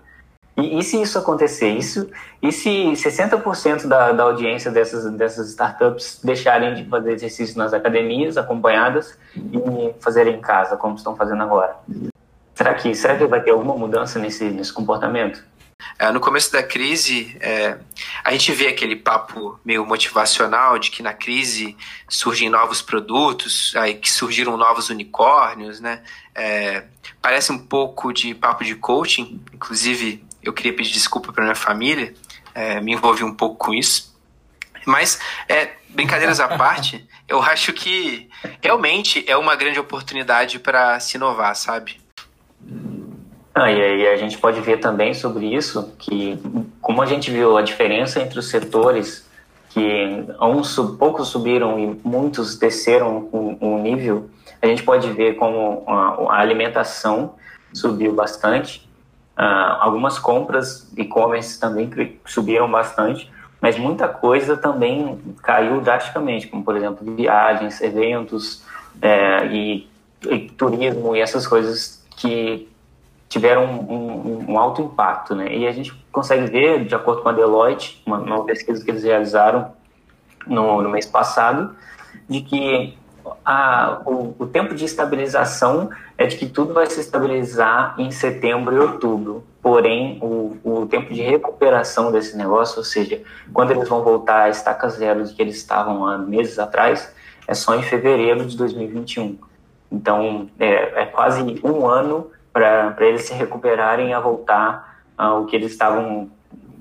E, 0.61 0.77
e 0.77 0.83
se 0.83 1.01
isso 1.01 1.17
acontecer? 1.17 1.69
Isso, 1.69 2.09
e 2.41 2.51
se 2.51 2.69
60% 2.69 3.87
da, 3.87 4.11
da 4.11 4.23
audiência 4.23 4.69
dessas, 4.69 5.11
dessas 5.13 5.49
startups 5.49 6.19
deixarem 6.23 6.75
de 6.75 6.87
fazer 6.87 7.13
exercício 7.13 7.57
nas 7.57 7.73
academias, 7.73 8.37
acompanhadas, 8.37 9.17
e 9.35 9.93
fazerem 9.99 10.35
em 10.35 10.41
casa, 10.41 10.77
como 10.77 10.95
estão 10.95 11.15
fazendo 11.15 11.41
agora? 11.41 11.75
Será 12.53 12.75
que, 12.75 12.93
será 12.93 13.17
que 13.17 13.25
vai 13.25 13.41
ter 13.41 13.51
alguma 13.51 13.75
mudança 13.75 14.19
nesse, 14.19 14.45
nesse 14.45 14.71
comportamento? 14.71 15.43
É, 15.97 16.11
no 16.11 16.19
começo 16.19 16.51
da 16.51 16.61
crise, 16.61 17.35
é, 17.39 17.77
a 18.23 18.31
gente 18.31 18.51
vê 18.51 18.67
aquele 18.67 18.95
papo 18.95 19.59
meio 19.65 19.83
motivacional 19.83 20.77
de 20.77 20.91
que 20.91 21.01
na 21.01 21.13
crise 21.13 21.75
surgem 22.07 22.49
novos 22.49 22.83
produtos, 22.83 23.73
aí 23.75 23.95
que 23.95 24.11
surgiram 24.11 24.55
novos 24.57 24.89
unicórnios, 24.89 25.79
né? 25.79 26.03
É, 26.35 26.83
parece 27.19 27.51
um 27.51 27.57
pouco 27.57 28.13
de 28.13 28.35
papo 28.35 28.63
de 28.63 28.75
coaching, 28.75 29.41
inclusive 29.53 30.23
eu 30.43 30.53
queria 30.53 30.73
pedir 30.73 30.91
desculpa 30.91 31.31
para 31.31 31.43
minha 31.43 31.55
família, 31.55 32.13
é, 32.53 32.81
me 32.81 32.93
envolvi 32.93 33.23
um 33.23 33.33
pouco 33.33 33.55
com 33.55 33.73
isso. 33.73 34.11
Mas, 34.85 35.19
é, 35.47 35.71
brincadeiras 35.89 36.39
à 36.39 36.47
parte, 36.47 37.07
eu 37.27 37.41
acho 37.41 37.73
que 37.73 38.29
realmente 38.61 39.23
é 39.27 39.37
uma 39.37 39.55
grande 39.55 39.79
oportunidade 39.79 40.59
para 40.59 40.99
se 40.99 41.17
inovar, 41.17 41.55
sabe? 41.55 41.99
Ah, 43.53 43.69
e 43.69 43.81
aí 43.81 44.07
a 44.07 44.17
gente 44.17 44.37
pode 44.37 44.61
ver 44.61 44.79
também 44.79 45.13
sobre 45.13 45.53
isso 45.53 45.93
que, 45.99 46.39
como 46.81 47.01
a 47.01 47.05
gente 47.05 47.29
viu 47.29 47.57
a 47.57 47.61
diferença 47.61 48.21
entre 48.21 48.39
os 48.39 48.49
setores, 48.49 49.29
que 49.69 50.25
uns 50.39 50.75
poucos 50.97 51.27
subiram 51.27 51.79
e 51.79 51.99
muitos 52.03 52.57
desceram 52.57 53.29
um, 53.31 53.57
um 53.61 53.81
nível, 53.81 54.29
a 54.61 54.67
gente 54.67 54.83
pode 54.83 55.09
ver 55.11 55.35
como 55.35 55.83
a, 55.87 56.33
a 56.33 56.39
alimentação 56.39 57.35
subiu 57.73 58.13
bastante, 58.13 58.89
Uh, 59.37 59.77
algumas 59.79 60.19
compras 60.19 60.91
e-commerce 60.95 61.59
também 61.59 61.89
subiram 62.25 62.69
bastante, 62.69 63.31
mas 63.61 63.77
muita 63.77 64.07
coisa 64.07 64.57
também 64.57 65.19
caiu 65.41 65.81
drasticamente, 65.81 66.47
como 66.47 66.63
por 66.63 66.75
exemplo 66.75 67.15
viagens, 67.15 67.79
eventos 67.81 68.63
é, 69.01 69.45
e, 69.47 69.89
e, 70.29 70.49
turismo 70.49 71.15
e 71.15 71.21
essas 71.21 71.47
coisas 71.47 72.03
que 72.17 72.67
tiveram 73.29 73.65
um, 73.65 73.93
um, 73.93 74.51
um, 74.51 74.59
alto 74.59 74.81
impacto, 74.81 75.33
né? 75.33 75.55
E 75.55 75.65
a 75.65 75.71
gente 75.71 75.93
consegue 76.11 76.47
ver, 76.47 76.85
de 76.85 76.93
acordo 76.93 77.21
com 77.21 77.29
a 77.29 77.31
Deloitte, 77.31 78.01
uma, 78.05 78.17
uma 78.17 78.43
pesquisa 78.43 78.83
que 78.83 78.91
eles 78.91 79.03
realizaram 79.03 79.71
no, 80.45 80.81
no 80.81 80.89
mês 80.89 81.05
passado, 81.05 81.73
de 82.27 82.41
que 82.41 82.97
a, 83.45 84.01
o, 84.05 84.35
o, 84.39 84.47
tempo 84.47 84.75
de 84.75 84.85
estabilização 84.85 85.89
é 86.17 86.25
de 86.25 86.37
que 86.37 86.47
tudo 86.47 86.73
vai 86.73 86.85
se 86.87 86.99
estabilizar 86.99 87.95
em 87.97 88.11
setembro 88.11 88.75
e 88.75 88.79
outubro. 88.79 89.43
Porém, 89.61 90.17
o, 90.21 90.57
o 90.63 90.87
tempo 90.87 91.13
de 91.13 91.21
recuperação 91.21 92.11
desse 92.11 92.35
negócio, 92.35 92.79
ou 92.79 92.83
seja, 92.83 93.21
quando 93.53 93.71
eles 93.71 93.87
vão 93.87 94.03
voltar 94.03 94.43
à 94.43 94.49
estaca 94.49 94.89
zero 94.89 95.23
de 95.23 95.33
que 95.33 95.41
eles 95.41 95.57
estavam 95.57 96.05
há 96.05 96.17
meses 96.17 96.57
atrás, 96.57 97.13
é 97.47 97.53
só 97.53 97.75
em 97.75 97.83
fevereiro 97.83 98.45
de 98.45 98.57
2021. 98.57 99.37
Então, 99.91 100.49
é, 100.59 101.01
é 101.01 101.05
quase 101.05 101.59
um 101.63 101.87
ano 101.87 102.31
para 102.53 102.95
eles 102.99 103.23
se 103.23 103.33
recuperarem 103.33 104.13
a 104.13 104.19
voltar 104.19 105.01
ao 105.17 105.45
que 105.45 105.55
eles 105.55 105.71
estavam 105.71 106.29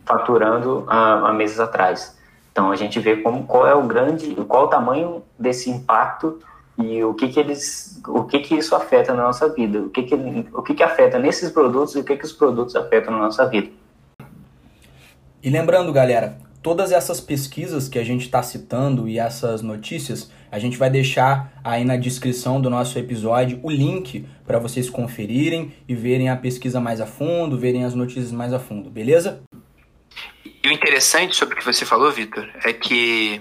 faturando 0.05 0.85
há, 0.89 1.29
há 1.29 1.33
meses 1.33 1.61
atrás. 1.61 2.19
Então 2.61 2.71
a 2.71 2.77
gente 2.77 3.01
vê 3.01 3.17
como, 3.17 3.45
qual 3.45 3.67
é 3.67 3.75
o 3.75 3.87
grande, 3.87 4.35
qual 4.47 4.67
o 4.67 4.69
tamanho 4.69 5.23
desse 5.39 5.71
impacto 5.71 6.41
e 6.79 7.03
o 7.03 7.15
que 7.15 7.29
que 7.29 7.41
eles, 7.41 7.99
o 8.07 8.25
que 8.25 8.39
que 8.41 8.55
isso 8.55 8.77
afeta 8.77 9.15
na 9.15 9.23
nossa 9.23 9.49
vida, 9.49 9.81
o 9.81 9.89
que 9.89 10.03
que, 10.03 10.15
o 10.53 10.63
que, 10.63 10.75
que 10.75 10.83
afeta 10.83 11.19
nesses 11.19 11.51
produtos 11.51 11.95
e 11.95 12.01
o 12.01 12.05
que 12.05 12.15
que 12.19 12.25
os 12.27 12.35
produtos 12.35 12.77
afetam 12.77 13.15
na 13.15 13.21
nossa 13.21 13.47
vida. 13.47 13.71
E 15.43 15.49
lembrando, 15.49 15.91
galera, 15.91 16.37
todas 16.61 16.93
essas 16.93 17.19
pesquisas 17.19 17.89
que 17.89 17.99
a 17.99 18.05
gente 18.05 18.27
está 18.27 18.43
citando 18.43 19.09
e 19.09 19.19
essas 19.19 19.63
notícias, 19.63 20.31
a 20.53 20.59
gente 20.59 20.77
vai 20.77 20.91
deixar 20.91 21.59
aí 21.65 21.83
na 21.83 21.97
descrição 21.97 22.61
do 22.61 22.69
nosso 22.69 22.99
episódio 22.99 23.59
o 23.63 23.71
link 23.71 24.27
para 24.47 24.59
vocês 24.59 24.91
conferirem 24.91 25.73
e 25.89 25.95
verem 25.95 26.29
a 26.29 26.37
pesquisa 26.37 26.79
mais 26.79 27.01
a 27.01 27.07
fundo, 27.07 27.57
verem 27.57 27.87
as 27.87 27.95
notícias 27.95 28.31
mais 28.31 28.53
a 28.53 28.59
fundo, 28.59 28.91
beleza? 28.91 29.41
E 30.63 30.69
o 30.69 30.73
interessante 30.73 31.37
sobre 31.37 31.55
o 31.55 31.59
que 31.59 31.65
você 31.65 31.87
falou, 31.87 32.11
Vitor, 32.11 32.49
é 32.65 32.73
que 32.73 33.41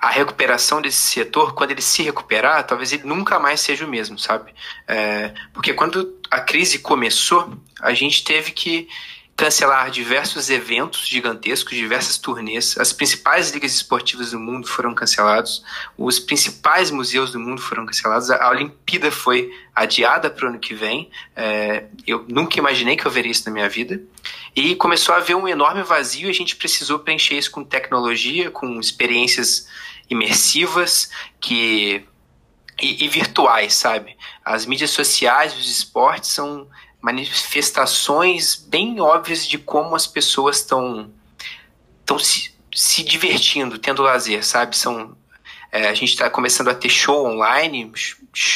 a 0.00 0.10
recuperação 0.10 0.80
desse 0.80 0.98
setor, 0.98 1.54
quando 1.54 1.72
ele 1.72 1.82
se 1.82 2.02
recuperar, 2.02 2.66
talvez 2.66 2.92
ele 2.92 3.04
nunca 3.04 3.38
mais 3.38 3.60
seja 3.60 3.84
o 3.84 3.88
mesmo, 3.88 4.18
sabe? 4.18 4.54
É, 4.88 5.34
porque 5.52 5.74
quando 5.74 6.18
a 6.30 6.40
crise 6.40 6.78
começou, 6.78 7.54
a 7.80 7.92
gente 7.92 8.24
teve 8.24 8.52
que 8.52 8.88
cancelar 9.36 9.90
diversos 9.90 10.48
eventos 10.48 11.06
gigantescos, 11.08 11.76
diversas 11.76 12.18
turnês. 12.18 12.76
As 12.78 12.92
principais 12.92 13.50
ligas 13.50 13.74
esportivas 13.74 14.30
do 14.30 14.38
mundo 14.38 14.66
foram 14.66 14.94
cancelados, 14.94 15.64
os 15.98 16.18
principais 16.20 16.90
museus 16.90 17.32
do 17.32 17.40
mundo 17.40 17.60
foram 17.60 17.84
cancelados. 17.84 18.30
A 18.30 18.48
Olimpíada 18.50 19.10
foi 19.10 19.50
adiada 19.74 20.30
para 20.30 20.46
o 20.46 20.48
ano 20.50 20.58
que 20.58 20.72
vem. 20.72 21.10
É, 21.34 21.84
eu 22.06 22.24
nunca 22.28 22.58
imaginei 22.58 22.96
que 22.96 23.06
eu 23.06 23.10
veria 23.10 23.32
isso 23.32 23.44
na 23.46 23.52
minha 23.52 23.68
vida. 23.68 24.00
E 24.54 24.76
começou 24.76 25.14
a 25.14 25.18
haver 25.18 25.34
um 25.34 25.48
enorme 25.48 25.82
vazio 25.82 26.28
e 26.28 26.30
a 26.30 26.34
gente 26.34 26.56
precisou 26.56 27.00
preencher 27.00 27.36
isso 27.36 27.50
com 27.50 27.64
tecnologia, 27.64 28.50
com 28.50 28.78
experiências 28.78 29.66
imersivas 30.08 31.10
que 31.40 32.06
e, 32.80 33.04
e 33.04 33.08
virtuais, 33.08 33.74
sabe? 33.74 34.16
As 34.44 34.66
mídias 34.66 34.90
sociais, 34.90 35.56
os 35.56 35.68
esportes 35.68 36.30
são 36.30 36.68
manifestações 37.00 38.54
bem 38.54 39.00
óbvias 39.00 39.46
de 39.46 39.58
como 39.58 39.94
as 39.94 40.06
pessoas 40.06 40.58
estão 40.58 41.10
estão 42.00 42.18
se, 42.18 42.54
se 42.72 43.02
divertindo, 43.02 43.78
tendo 43.78 44.02
lazer, 44.02 44.44
sabe? 44.44 44.76
São 44.76 45.16
é, 45.72 45.88
a 45.88 45.94
gente 45.94 46.10
está 46.10 46.30
começando 46.30 46.68
a 46.68 46.74
ter 46.74 46.88
show 46.88 47.26
online, 47.26 47.90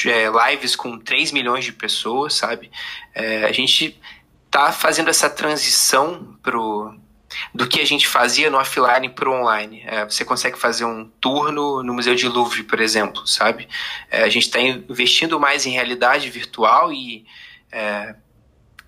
é, 0.07 0.51
lives 0.51 0.77
com 0.77 0.97
3 0.97 1.33
milhões 1.33 1.65
de 1.65 1.73
pessoas, 1.73 2.35
sabe? 2.35 2.71
É, 3.13 3.45
a 3.45 3.51
gente 3.51 4.01
está 4.49 4.73
fazendo 4.73 5.11
essa 5.11 5.29
transição 5.29 6.37
pro 6.43 6.95
do 7.55 7.69
que 7.69 7.79
a 7.79 7.87
gente 7.87 8.09
fazia 8.09 8.51
no 8.51 8.57
offline 8.57 9.11
para 9.11 9.29
o 9.29 9.35
online. 9.35 9.83
É, 9.87 10.03
você 10.05 10.25
consegue 10.25 10.59
fazer 10.59 10.87
um 10.87 11.05
tour 11.21 11.53
no, 11.53 11.83
no 11.83 11.93
Museu 11.93 12.15
de 12.15 12.27
Louvre, 12.27 12.63
por 12.63 12.81
exemplo, 12.81 13.27
sabe? 13.27 13.69
É, 14.11 14.23
a 14.23 14.29
gente 14.31 14.45
está 14.45 14.59
investindo 14.59 15.39
mais 15.39 15.67
em 15.67 15.71
realidade 15.71 16.31
virtual 16.31 16.91
e 16.91 17.27
é, 17.71 18.15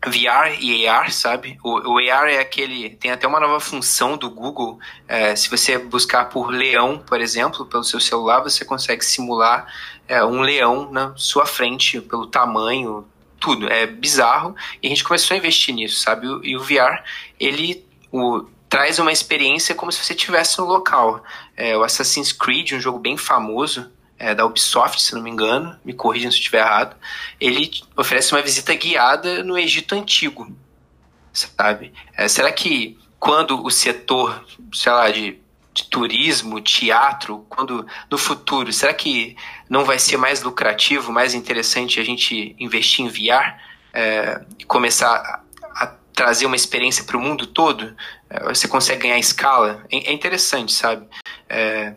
VR 0.06 0.56
e 0.58 0.88
AR, 0.88 1.12
sabe? 1.12 1.58
O, 1.62 1.96
o, 1.96 1.98
AR 1.98 2.28
é 2.28 2.38
aquele. 2.38 2.90
Tem 2.96 3.10
até 3.10 3.26
uma 3.26 3.38
nova 3.38 3.60
função 3.60 4.16
do 4.16 4.30
Google. 4.30 4.78
É, 5.06 5.36
se 5.36 5.50
você 5.50 5.76
buscar 5.76 6.30
por 6.30 6.50
leão, 6.50 6.98
por 6.98 7.20
exemplo, 7.20 7.66
pelo 7.66 7.84
seu 7.84 8.00
celular, 8.00 8.40
você 8.40 8.64
consegue 8.64 9.04
simular 9.04 9.66
é, 10.08 10.24
um 10.24 10.40
leão 10.40 10.90
na 10.90 11.14
sua 11.16 11.44
frente, 11.44 12.00
pelo 12.00 12.26
tamanho, 12.26 13.06
tudo. 13.40 13.68
É 13.68 13.86
bizarro. 13.86 14.54
E 14.82 14.86
a 14.86 14.90
gente 14.90 15.02
começou 15.02 15.34
a 15.34 15.38
investir 15.38 15.74
nisso, 15.74 16.00
sabe? 16.00 16.26
E 16.44 16.56
o 16.56 16.60
VR, 16.60 17.02
ele 17.38 17.84
o, 18.12 18.44
traz 18.68 18.98
uma 18.98 19.10
experiência 19.10 19.74
como 19.74 19.90
se 19.90 20.04
você 20.04 20.12
estivesse 20.12 20.58
no 20.58 20.66
local. 20.66 21.24
É, 21.56 21.76
o 21.76 21.82
Assassin's 21.82 22.30
Creed, 22.32 22.72
um 22.72 22.80
jogo 22.80 22.98
bem 22.98 23.16
famoso, 23.16 23.90
é, 24.20 24.34
da 24.34 24.44
Ubisoft, 24.44 25.02
se 25.02 25.14
não 25.14 25.22
me 25.22 25.30
engano, 25.30 25.76
me 25.82 25.94
corrijam 25.94 26.30
se 26.30 26.36
estiver 26.36 26.60
errado, 26.60 26.94
ele 27.40 27.70
oferece 27.96 28.32
uma 28.34 28.42
visita 28.42 28.74
guiada 28.74 29.42
no 29.42 29.58
Egito 29.58 29.94
Antigo, 29.94 30.54
sabe? 31.32 31.92
É, 32.14 32.28
será 32.28 32.52
que 32.52 32.98
quando 33.18 33.64
o 33.64 33.70
setor, 33.70 34.44
sei 34.74 34.92
lá, 34.92 35.10
de, 35.10 35.38
de 35.72 35.84
turismo, 35.84 36.60
teatro, 36.60 37.46
quando 37.48 37.86
no 38.10 38.18
futuro, 38.18 38.70
será 38.72 38.92
que 38.92 39.36
não 39.70 39.84
vai 39.84 40.00
ser 40.00 40.16
mais 40.16 40.42
lucrativo, 40.42 41.12
mais 41.12 41.32
interessante 41.32 42.00
a 42.00 42.04
gente 42.04 42.56
investir 42.58 43.06
em 43.06 43.08
VR 43.08 43.56
é, 43.94 44.40
e 44.58 44.64
começar 44.64 45.14
a, 45.14 45.84
a 45.84 45.86
trazer 46.12 46.44
uma 46.44 46.56
experiência 46.56 47.04
para 47.04 47.16
o 47.16 47.20
mundo 47.20 47.46
todo? 47.46 47.96
É, 48.28 48.42
você 48.42 48.66
consegue 48.66 49.02
ganhar 49.02 49.18
escala? 49.18 49.86
É, 49.88 50.10
é 50.10 50.12
interessante, 50.12 50.72
sabe? 50.72 51.06
É, 51.48 51.94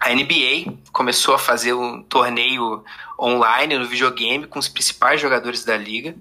a 0.00 0.12
NBA 0.12 0.78
começou 0.92 1.36
a 1.36 1.38
fazer 1.38 1.74
um 1.74 2.02
torneio 2.02 2.84
online 3.16 3.78
no 3.78 3.86
videogame 3.86 4.46
com 4.48 4.58
os 4.58 4.68
principais 4.68 5.20
jogadores 5.20 5.64
da 5.64 5.76
liga. 5.76 6.16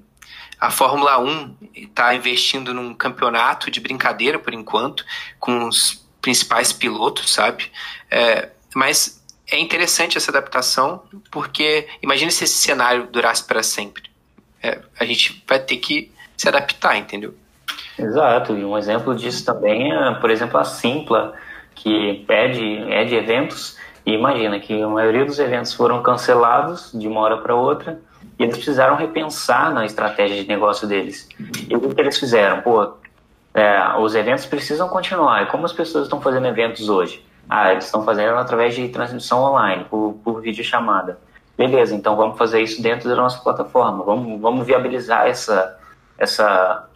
A 0.59 0.69
Fórmula 0.69 1.19
1 1.19 1.55
está 1.73 2.13
investindo 2.13 2.75
num 2.75 2.93
campeonato 2.93 3.71
de 3.71 3.79
brincadeira 3.79 4.37
por 4.37 4.53
enquanto, 4.53 5.03
com 5.39 5.67
os 5.67 6.05
principais 6.21 6.71
pilotos, 6.71 7.33
sabe? 7.33 7.71
É, 8.09 8.49
mas 8.73 9.24
é 9.51 9.59
interessante 9.59 10.17
essa 10.17 10.31
adaptação, 10.31 11.03
porque 11.31 11.87
imagine 12.01 12.31
se 12.31 12.43
esse 12.43 12.57
cenário 12.57 13.07
durasse 13.07 13.43
para 13.43 13.61
sempre. 13.61 14.03
É, 14.61 14.79
a 14.99 15.05
gente 15.05 15.43
vai 15.47 15.59
ter 15.59 15.77
que 15.77 16.11
se 16.35 16.47
adaptar, 16.47 16.97
entendeu? 16.97 17.33
Exato, 17.97 18.57
e 18.57 18.65
um 18.65 18.77
exemplo 18.77 19.15
disso 19.15 19.45
também 19.45 19.93
é, 19.93 20.11
por 20.15 20.29
exemplo, 20.29 20.57
a 20.57 20.63
Simpla 20.63 21.33
que 21.73 22.23
pede, 22.27 22.91
é 22.91 23.03
de 23.03 23.15
eventos, 23.15 23.77
e 24.05 24.13
imagina 24.13 24.59
que 24.59 24.81
a 24.81 24.87
maioria 24.87 25.25
dos 25.25 25.39
eventos 25.39 25.73
foram 25.73 26.01
cancelados 26.01 26.91
de 26.93 27.07
uma 27.07 27.21
hora 27.21 27.37
para 27.37 27.53
outra, 27.55 27.99
e 28.39 28.43
eles 28.43 28.55
precisaram 28.55 28.95
repensar 28.95 29.73
na 29.73 29.85
estratégia 29.85 30.41
de 30.41 30.47
negócio 30.47 30.87
deles. 30.87 31.29
E 31.69 31.75
o 31.75 31.93
que 31.93 32.01
eles 32.01 32.19
fizeram? 32.19 32.61
Pô, 32.61 32.93
é, 33.53 33.97
os 33.99 34.13
eventos 34.15 34.45
precisam 34.45 34.89
continuar. 34.89 35.43
E 35.43 35.45
como 35.45 35.65
as 35.65 35.71
pessoas 35.71 36.05
estão 36.05 36.19
fazendo 36.19 36.45
eventos 36.47 36.89
hoje? 36.89 37.23
Ah, 37.49 37.71
eles 37.71 37.85
estão 37.85 38.03
fazendo 38.03 38.35
através 38.37 38.73
de 38.75 38.87
transmissão 38.89 39.43
online, 39.43 39.85
por, 39.85 40.17
por 40.23 40.41
videochamada. 40.41 41.19
Beleza, 41.57 41.95
então 41.95 42.15
vamos 42.15 42.37
fazer 42.37 42.61
isso 42.61 42.81
dentro 42.81 43.07
da 43.07 43.15
nossa 43.15 43.41
plataforma. 43.41 44.03
Vamos, 44.03 44.41
vamos 44.41 44.65
viabilizar 44.65 45.27
essa, 45.27 45.77
essa, 46.17 46.87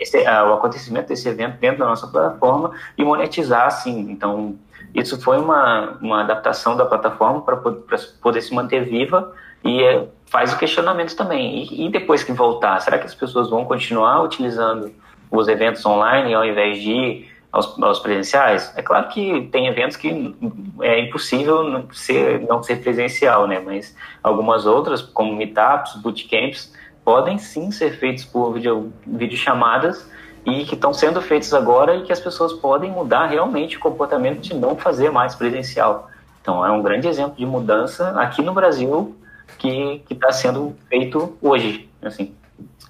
esse, 0.00 0.18
uh, 0.18 0.48
o 0.50 0.54
acontecimento 0.54 1.08
desse 1.08 1.28
evento 1.28 1.58
dentro 1.58 1.78
da 1.78 1.86
nossa 1.86 2.06
plataforma 2.08 2.72
e 2.98 3.04
monetizar 3.04 3.66
assim. 3.66 4.10
Então, 4.10 4.56
isso 4.94 5.20
foi 5.20 5.38
uma, 5.38 5.98
uma 6.00 6.22
adaptação 6.22 6.76
da 6.76 6.84
plataforma 6.84 7.42
para 7.42 7.56
poder 7.56 8.40
se 8.40 8.52
manter 8.52 8.84
viva 8.84 9.32
e 9.64 9.82
é, 9.82 10.06
faz 10.26 10.52
o 10.52 10.58
questionamento 10.58 11.16
também. 11.16 11.62
E, 11.62 11.86
e, 11.86 11.90
depois 11.90 12.24
que 12.24 12.32
voltar, 12.32 12.80
será 12.80 12.98
que 12.98 13.06
as 13.06 13.14
pessoas 13.14 13.48
vão 13.48 13.64
continuar 13.64 14.22
utilizando 14.22 14.92
os 15.30 15.48
eventos 15.48 15.84
online 15.86 16.34
ao 16.34 16.44
invés 16.44 16.82
de 16.82 17.26
aos, 17.52 17.80
aos 17.80 18.00
presenciais? 18.00 18.72
É 18.74 18.82
claro 18.82 19.08
que 19.08 19.48
tem 19.52 19.66
eventos 19.66 19.96
que 19.96 20.34
é 20.80 21.00
impossível 21.00 21.62
não 21.62 21.92
ser, 21.92 22.40
não 22.40 22.62
ser 22.62 22.76
presencial, 22.76 23.46
né? 23.46 23.60
Mas 23.60 23.94
algumas 24.22 24.66
outras, 24.66 25.02
como 25.02 25.36
meetups, 25.36 25.94
bootcamps, 25.96 26.72
podem 27.04 27.38
sim 27.38 27.70
ser 27.70 27.98
feitos 27.98 28.24
por 28.24 28.54
vídeo, 28.54 28.92
videochamadas 29.06 30.10
e 30.44 30.64
que 30.64 30.74
estão 30.74 30.92
sendo 30.92 31.20
feitos 31.20 31.52
agora 31.54 31.96
e 31.96 32.02
que 32.02 32.12
as 32.12 32.20
pessoas 32.20 32.52
podem 32.52 32.90
mudar 32.90 33.26
realmente 33.26 33.76
o 33.76 33.80
comportamento 33.80 34.40
de 34.40 34.54
não 34.54 34.76
fazer 34.76 35.10
mais 35.10 35.34
presencial. 35.34 36.10
Então, 36.40 36.66
é 36.66 36.70
um 36.72 36.82
grande 36.82 37.06
exemplo 37.06 37.36
de 37.36 37.46
mudança 37.46 38.10
aqui 38.20 38.42
no 38.42 38.52
Brasil 38.52 39.16
que 39.58 40.02
está 40.10 40.32
sendo 40.32 40.74
feito 40.88 41.36
hoje, 41.40 41.88
assim. 42.02 42.34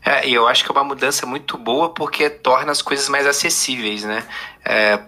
É, 0.04 0.28
e 0.28 0.35
eu 0.35 0.48
acho 0.48 0.64
que 0.64 0.70
é 0.70 0.74
uma 0.74 0.85
mudança 0.85 1.24
muito 1.24 1.56
boa 1.56 1.90
porque 1.90 2.28
torna 2.28 2.72
as 2.72 2.82
coisas 2.82 3.08
mais 3.08 3.26
acessíveis, 3.26 4.02
né? 4.02 4.24
É, 4.64 4.98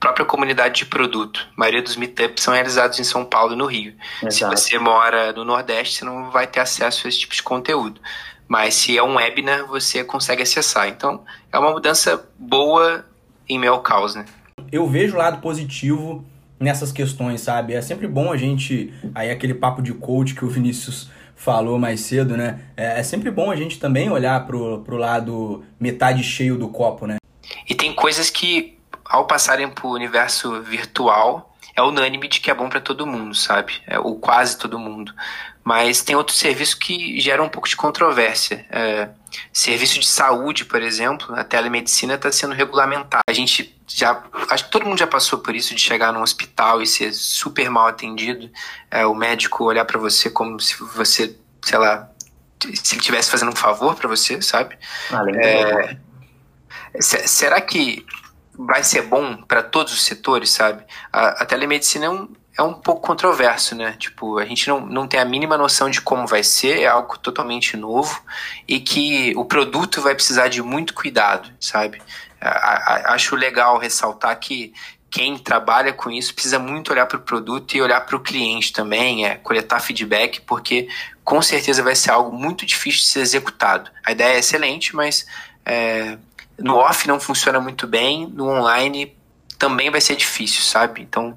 própria 0.00 0.24
comunidade 0.24 0.76
de 0.76 0.86
produto. 0.86 1.46
A 1.56 1.60
maioria 1.60 1.82
dos 1.82 1.96
meetups 1.96 2.42
são 2.42 2.54
realizados 2.54 2.98
em 2.98 3.04
São 3.04 3.24
Paulo 3.24 3.52
e 3.52 3.56
no 3.56 3.66
Rio. 3.66 3.94
Exato. 4.22 4.56
Se 4.56 4.70
você 4.70 4.78
mora 4.78 5.32
no 5.32 5.44
Nordeste, 5.44 5.98
você 5.98 6.04
não 6.04 6.30
vai 6.30 6.46
ter 6.46 6.60
acesso 6.60 7.06
a 7.06 7.08
esse 7.08 7.20
tipo 7.20 7.34
de 7.34 7.42
conteúdo. 7.42 8.00
Mas 8.46 8.74
se 8.74 8.96
é 8.96 9.02
um 9.02 9.16
webinar, 9.16 9.66
você 9.66 10.02
consegue 10.02 10.42
acessar. 10.42 10.88
Então, 10.88 11.22
é 11.52 11.58
uma 11.58 11.70
mudança 11.70 12.26
boa 12.38 13.04
em 13.46 13.58
meu 13.58 13.78
caos, 13.80 14.14
né? 14.14 14.24
Eu 14.72 14.86
vejo 14.86 15.14
o 15.14 15.18
lado 15.18 15.40
positivo 15.42 16.24
nessas 16.58 16.90
questões, 16.90 17.42
sabe? 17.42 17.74
É 17.74 17.82
sempre 17.82 18.06
bom 18.06 18.32
a 18.32 18.36
gente. 18.36 18.92
Aí, 19.14 19.30
aquele 19.30 19.52
papo 19.52 19.82
de 19.82 19.92
coach 19.92 20.34
que 20.34 20.44
o 20.44 20.48
Vinícius 20.48 21.10
falou 21.38 21.78
mais 21.78 22.00
cedo, 22.00 22.36
né? 22.36 22.60
É, 22.76 22.98
é 22.98 23.02
sempre 23.02 23.30
bom 23.30 23.50
a 23.50 23.56
gente 23.56 23.78
também 23.78 24.10
olhar 24.10 24.44
pro, 24.44 24.80
pro 24.80 24.96
lado 24.96 25.64
metade 25.78 26.22
cheio 26.22 26.58
do 26.58 26.68
copo, 26.68 27.06
né? 27.06 27.16
E 27.66 27.74
tem 27.74 27.94
coisas 27.94 28.28
que, 28.28 28.76
ao 29.04 29.24
passarem 29.24 29.70
pro 29.70 29.88
universo 29.88 30.60
virtual, 30.62 31.56
é 31.76 31.82
unânime 31.82 32.26
de 32.28 32.40
que 32.40 32.50
é 32.50 32.54
bom 32.54 32.68
para 32.68 32.80
todo 32.80 33.06
mundo, 33.06 33.36
sabe? 33.36 33.74
É, 33.86 34.00
ou 34.00 34.18
quase 34.18 34.58
todo 34.58 34.80
mundo. 34.80 35.14
Mas 35.68 36.00
tem 36.00 36.16
outros 36.16 36.38
serviços 36.38 36.72
que 36.72 37.20
geram 37.20 37.44
um 37.44 37.48
pouco 37.50 37.68
de 37.68 37.76
controvérsia. 37.76 38.64
É, 38.70 39.10
serviço 39.52 40.00
de 40.00 40.06
saúde, 40.06 40.64
por 40.64 40.80
exemplo, 40.80 41.34
a 41.34 41.44
telemedicina 41.44 42.14
está 42.14 42.32
sendo 42.32 42.54
regulamentada. 42.54 43.20
A 43.28 43.34
gente 43.34 43.78
já, 43.86 44.24
acho 44.48 44.64
que 44.64 44.70
todo 44.70 44.86
mundo 44.86 44.98
já 44.98 45.06
passou 45.06 45.40
por 45.40 45.54
isso 45.54 45.74
de 45.74 45.80
chegar 45.82 46.10
num 46.10 46.22
hospital 46.22 46.80
e 46.80 46.86
ser 46.86 47.12
super 47.12 47.68
mal 47.68 47.86
atendido, 47.86 48.50
é, 48.90 49.04
o 49.04 49.14
médico 49.14 49.62
olhar 49.62 49.84
para 49.84 50.00
você 50.00 50.30
como 50.30 50.58
se 50.58 50.74
você, 50.82 51.36
sei 51.60 51.78
lá, 51.78 52.08
se 52.62 52.94
ele 52.94 53.00
estivesse 53.00 53.30
fazendo 53.30 53.52
um 53.52 53.56
favor 53.56 53.94
para 53.94 54.08
você, 54.08 54.40
sabe? 54.40 54.74
É, 55.36 55.98
será 56.98 57.60
que 57.60 58.06
vai 58.56 58.82
ser 58.82 59.02
bom 59.02 59.36
para 59.42 59.62
todos 59.62 59.92
os 59.92 60.02
setores, 60.02 60.50
sabe? 60.50 60.82
A, 61.12 61.42
a 61.42 61.44
telemedicina 61.44 62.06
é 62.06 62.08
um, 62.08 62.26
é 62.58 62.62
um 62.62 62.74
pouco 62.74 63.00
controverso, 63.00 63.76
né? 63.76 63.94
Tipo, 63.96 64.38
a 64.38 64.44
gente 64.44 64.66
não, 64.66 64.80
não 64.80 65.06
tem 65.06 65.20
a 65.20 65.24
mínima 65.24 65.56
noção 65.56 65.88
de 65.88 66.00
como 66.00 66.26
vai 66.26 66.42
ser, 66.42 66.80
é 66.80 66.88
algo 66.88 67.16
totalmente 67.16 67.76
novo 67.76 68.20
e 68.66 68.80
que 68.80 69.32
o 69.36 69.44
produto 69.44 70.02
vai 70.02 70.12
precisar 70.12 70.48
de 70.48 70.60
muito 70.60 70.92
cuidado, 70.92 71.48
sabe? 71.60 72.02
A, 72.40 72.48
a, 72.48 73.14
acho 73.14 73.36
legal 73.36 73.78
ressaltar 73.78 74.36
que 74.40 74.74
quem 75.08 75.38
trabalha 75.38 75.92
com 75.92 76.10
isso 76.10 76.34
precisa 76.34 76.58
muito 76.58 76.90
olhar 76.90 77.06
para 77.06 77.18
o 77.18 77.22
produto 77.22 77.76
e 77.76 77.80
olhar 77.80 78.00
para 78.00 78.16
o 78.16 78.20
cliente 78.20 78.72
também, 78.72 79.24
é 79.24 79.36
coletar 79.36 79.78
feedback, 79.78 80.40
porque 80.40 80.88
com 81.22 81.40
certeza 81.40 81.80
vai 81.80 81.94
ser 81.94 82.10
algo 82.10 82.36
muito 82.36 82.66
difícil 82.66 83.02
de 83.02 83.06
ser 83.06 83.20
executado. 83.20 83.88
A 84.04 84.10
ideia 84.10 84.34
é 84.34 84.38
excelente, 84.40 84.96
mas 84.96 85.24
é, 85.64 86.18
no 86.58 86.74
off 86.74 87.06
não 87.06 87.20
funciona 87.20 87.60
muito 87.60 87.86
bem, 87.86 88.26
no 88.26 88.48
online 88.48 89.16
também 89.56 89.90
vai 89.90 90.00
ser 90.00 90.16
difícil, 90.16 90.62
sabe? 90.62 91.02
Então 91.02 91.36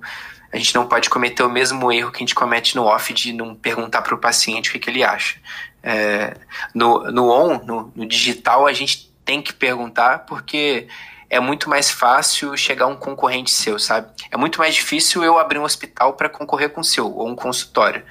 a 0.52 0.58
gente 0.58 0.76
não 0.76 0.88
pode 0.88 1.10
cometer 1.10 1.44
o 1.44 1.50
mesmo 1.50 1.92
erro 1.92 2.12
que 2.12 2.18
a 2.18 2.20
gente 2.20 2.36
comete 2.36 2.76
no 2.76 2.84
off 2.84 3.14
de 3.14 3.32
não 3.32 3.56
perguntar 3.56 4.02
para 4.02 4.14
o 4.14 4.18
paciente 4.18 4.70
o 4.70 4.74
que, 4.74 4.80
que 4.80 4.90
ele 4.90 5.04
acha. 5.04 5.40
É, 5.82 6.36
no, 6.74 7.10
no 7.12 7.32
on, 7.32 7.64
no, 7.64 7.92
no 7.96 8.06
digital, 8.06 8.68
a 8.68 8.74
gente 8.74 9.12
tem 9.24 9.42
que 9.42 9.54
perguntar 9.54 10.20
porque 10.26 10.88
é 11.30 11.40
muito 11.40 11.70
mais 11.70 11.90
fácil 11.90 12.56
chegar 12.58 12.88
um 12.88 12.96
concorrente 12.96 13.52
seu, 13.52 13.80
sabe? 13.80 14.10
É 14.30 14.36
muito 14.36 14.60
mais 14.60 14.76
difícil 14.76 15.24
eu 15.24 15.40
abrir 15.40 15.60
um 15.60 15.64
hospital 15.64 16.14
para 16.14 16.28
concorrer 16.28 16.70
com 16.70 16.82
o 16.82 16.84
seu, 16.84 17.10
ou 17.10 17.30
um 17.30 17.36
consultório. 17.36 18.04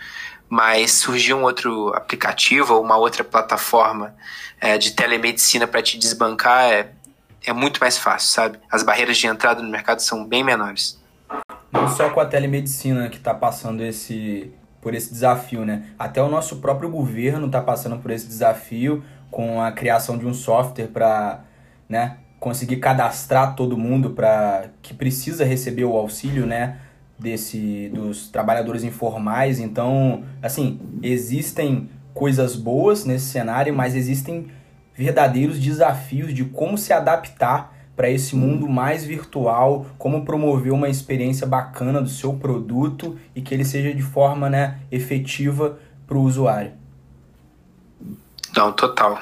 Mas 0.48 0.92
surgir 0.92 1.34
um 1.34 1.42
outro 1.42 1.94
aplicativo 1.94 2.74
ou 2.74 2.82
uma 2.82 2.96
outra 2.96 3.22
plataforma 3.22 4.16
é, 4.58 4.78
de 4.78 4.92
telemedicina 4.92 5.66
para 5.66 5.82
te 5.82 5.98
desbancar 5.98 6.64
é, 6.64 6.92
é 7.44 7.52
muito 7.52 7.78
mais 7.78 7.98
fácil, 7.98 8.30
sabe? 8.30 8.58
As 8.70 8.82
barreiras 8.82 9.18
de 9.18 9.26
entrada 9.26 9.62
no 9.62 9.68
mercado 9.68 10.00
são 10.00 10.24
bem 10.24 10.42
menores. 10.42 10.99
Não 11.72 11.88
só 11.88 12.10
com 12.10 12.20
a 12.20 12.26
telemedicina 12.26 13.08
que 13.08 13.16
está 13.16 13.32
passando 13.32 13.82
esse 13.82 14.52
por 14.80 14.94
esse 14.94 15.12
desafio, 15.12 15.64
né? 15.64 15.84
Até 15.98 16.22
o 16.22 16.28
nosso 16.28 16.56
próprio 16.56 16.88
governo 16.88 17.46
está 17.46 17.60
passando 17.60 17.98
por 17.98 18.10
esse 18.10 18.26
desafio 18.26 19.04
com 19.30 19.60
a 19.60 19.70
criação 19.70 20.16
de 20.16 20.26
um 20.26 20.34
software 20.34 20.88
para, 20.88 21.44
né, 21.88 22.16
conseguir 22.38 22.76
cadastrar 22.76 23.54
todo 23.54 23.76
mundo 23.76 24.10
para 24.10 24.70
que 24.82 24.94
precisa 24.94 25.44
receber 25.44 25.84
o 25.84 25.96
auxílio, 25.96 26.46
né, 26.46 26.78
desse 27.18 27.90
dos 27.94 28.28
trabalhadores 28.28 28.82
informais. 28.82 29.60
Então, 29.60 30.24
assim, 30.42 30.80
existem 31.02 31.90
coisas 32.14 32.56
boas 32.56 33.04
nesse 33.04 33.26
cenário, 33.26 33.74
mas 33.74 33.94
existem 33.94 34.48
verdadeiros 34.94 35.60
desafios 35.60 36.32
de 36.32 36.44
como 36.44 36.76
se 36.76 36.92
adaptar 36.92 37.74
para 37.96 38.08
esse 38.08 38.34
mundo 38.34 38.68
mais 38.68 39.04
virtual, 39.04 39.86
como 39.98 40.24
promover 40.24 40.72
uma 40.72 40.88
experiência 40.88 41.46
bacana 41.46 42.00
do 42.00 42.08
seu 42.08 42.34
produto 42.34 43.18
e 43.34 43.42
que 43.42 43.52
ele 43.52 43.64
seja 43.64 43.92
de 43.92 44.02
forma 44.02 44.48
né, 44.48 44.78
efetiva 44.90 45.78
para 46.06 46.16
o 46.16 46.22
usuário. 46.22 46.72
Não, 48.56 48.72
total. 48.72 49.18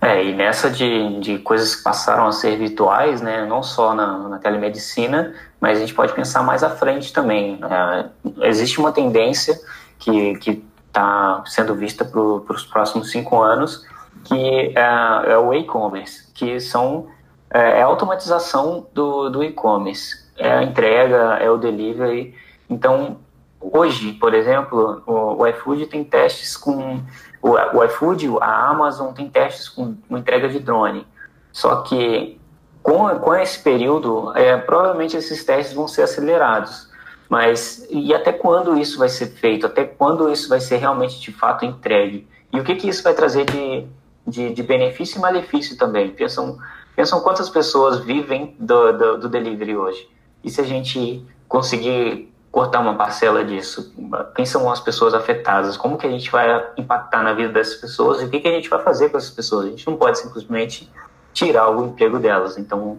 É, 0.00 0.24
e 0.24 0.34
nessa 0.34 0.68
de, 0.68 1.20
de 1.20 1.38
coisas 1.38 1.76
que 1.76 1.82
passaram 1.84 2.26
a 2.26 2.32
ser 2.32 2.58
virtuais, 2.58 3.20
né, 3.20 3.46
não 3.46 3.62
só 3.62 3.94
na, 3.94 4.28
na 4.28 4.38
telemedicina, 4.38 5.32
mas 5.60 5.78
a 5.78 5.80
gente 5.80 5.94
pode 5.94 6.12
pensar 6.12 6.42
mais 6.42 6.64
à 6.64 6.70
frente 6.70 7.12
também. 7.12 7.60
É, 7.62 8.48
existe 8.48 8.80
uma 8.80 8.90
tendência 8.90 9.58
que 10.00 10.60
está 10.88 11.42
sendo 11.46 11.74
vista 11.76 12.04
para 12.04 12.20
os 12.20 12.66
próximos 12.66 13.10
cinco 13.10 13.40
anos, 13.40 13.86
que 14.24 14.72
é, 14.76 15.32
é 15.32 15.38
o 15.38 15.52
e-commerce, 15.54 16.32
que 16.32 16.60
são 16.60 17.08
é, 17.52 17.80
é 17.80 17.82
a 17.82 17.86
automatização 17.86 18.86
do, 18.94 19.28
do 19.28 19.44
e-commerce, 19.44 20.24
é 20.38 20.50
a 20.50 20.62
entrega, 20.62 21.36
é 21.40 21.50
o 21.50 21.58
delivery. 21.58 22.34
Então, 22.68 23.18
hoje, 23.60 24.12
por 24.14 24.34
exemplo, 24.34 25.02
o, 25.06 25.42
o 25.42 25.46
iFood 25.46 25.86
tem 25.86 26.02
testes 26.02 26.56
com 26.56 27.00
o, 27.42 27.50
o 27.50 27.84
iFood, 27.84 28.28
a 28.40 28.68
Amazon 28.68 29.12
tem 29.12 29.28
testes 29.28 29.68
com, 29.68 29.96
com 30.08 30.18
entrega 30.18 30.48
de 30.48 30.58
drone. 30.58 31.06
Só 31.52 31.82
que 31.82 32.40
com, 32.82 33.08
com 33.18 33.34
esse 33.34 33.62
período, 33.62 34.32
é, 34.36 34.56
provavelmente 34.56 35.16
esses 35.16 35.44
testes 35.44 35.74
vão 35.74 35.86
ser 35.86 36.02
acelerados. 36.02 36.90
Mas 37.28 37.86
e 37.90 38.14
até 38.14 38.32
quando 38.32 38.76
isso 38.76 38.98
vai 38.98 39.08
ser 39.08 39.26
feito? 39.26 39.66
Até 39.66 39.84
quando 39.84 40.30
isso 40.30 40.48
vai 40.48 40.60
ser 40.60 40.76
realmente 40.76 41.20
de 41.20 41.32
fato 41.32 41.64
entregue? 41.64 42.26
E 42.52 42.60
o 42.60 42.64
que, 42.64 42.74
que 42.74 42.88
isso 42.88 43.02
vai 43.02 43.14
trazer 43.14 43.44
de, 43.46 43.86
de, 44.26 44.52
de 44.52 44.62
benefício 44.62 45.18
e 45.18 45.20
malefício 45.20 45.76
também? 45.76 46.10
Pensam, 46.10 46.58
pensam 46.94 47.20
quantas 47.20 47.48
pessoas 47.48 48.00
vivem 48.00 48.56
do, 48.58 48.92
do, 48.92 49.18
do 49.18 49.28
delivery 49.28 49.76
hoje? 49.76 50.08
E 50.42 50.50
se 50.50 50.60
a 50.60 50.64
gente 50.64 51.24
conseguir 51.48 52.32
cortar 52.52 52.80
uma 52.80 52.94
parcela 52.94 53.42
disso? 53.42 53.94
Quem 54.36 54.44
são 54.44 54.70
as 54.70 54.78
pessoas 54.78 55.14
afetadas? 55.14 55.76
Como 55.76 55.96
que 55.96 56.06
a 56.06 56.10
gente 56.10 56.30
vai 56.30 56.70
impactar 56.76 57.22
na 57.22 57.32
vida 57.32 57.50
dessas 57.50 57.76
pessoas? 57.76 58.20
E 58.20 58.26
o 58.26 58.30
que, 58.30 58.40
que 58.40 58.48
a 58.48 58.52
gente 58.52 58.68
vai 58.68 58.82
fazer 58.82 59.08
com 59.08 59.16
essas 59.16 59.30
pessoas? 59.30 59.66
A 59.66 59.68
gente 59.70 59.86
não 59.86 59.96
pode 59.96 60.18
simplesmente 60.18 60.90
tirar 61.32 61.70
o 61.70 61.86
emprego 61.86 62.18
delas. 62.18 62.58
Então, 62.58 62.98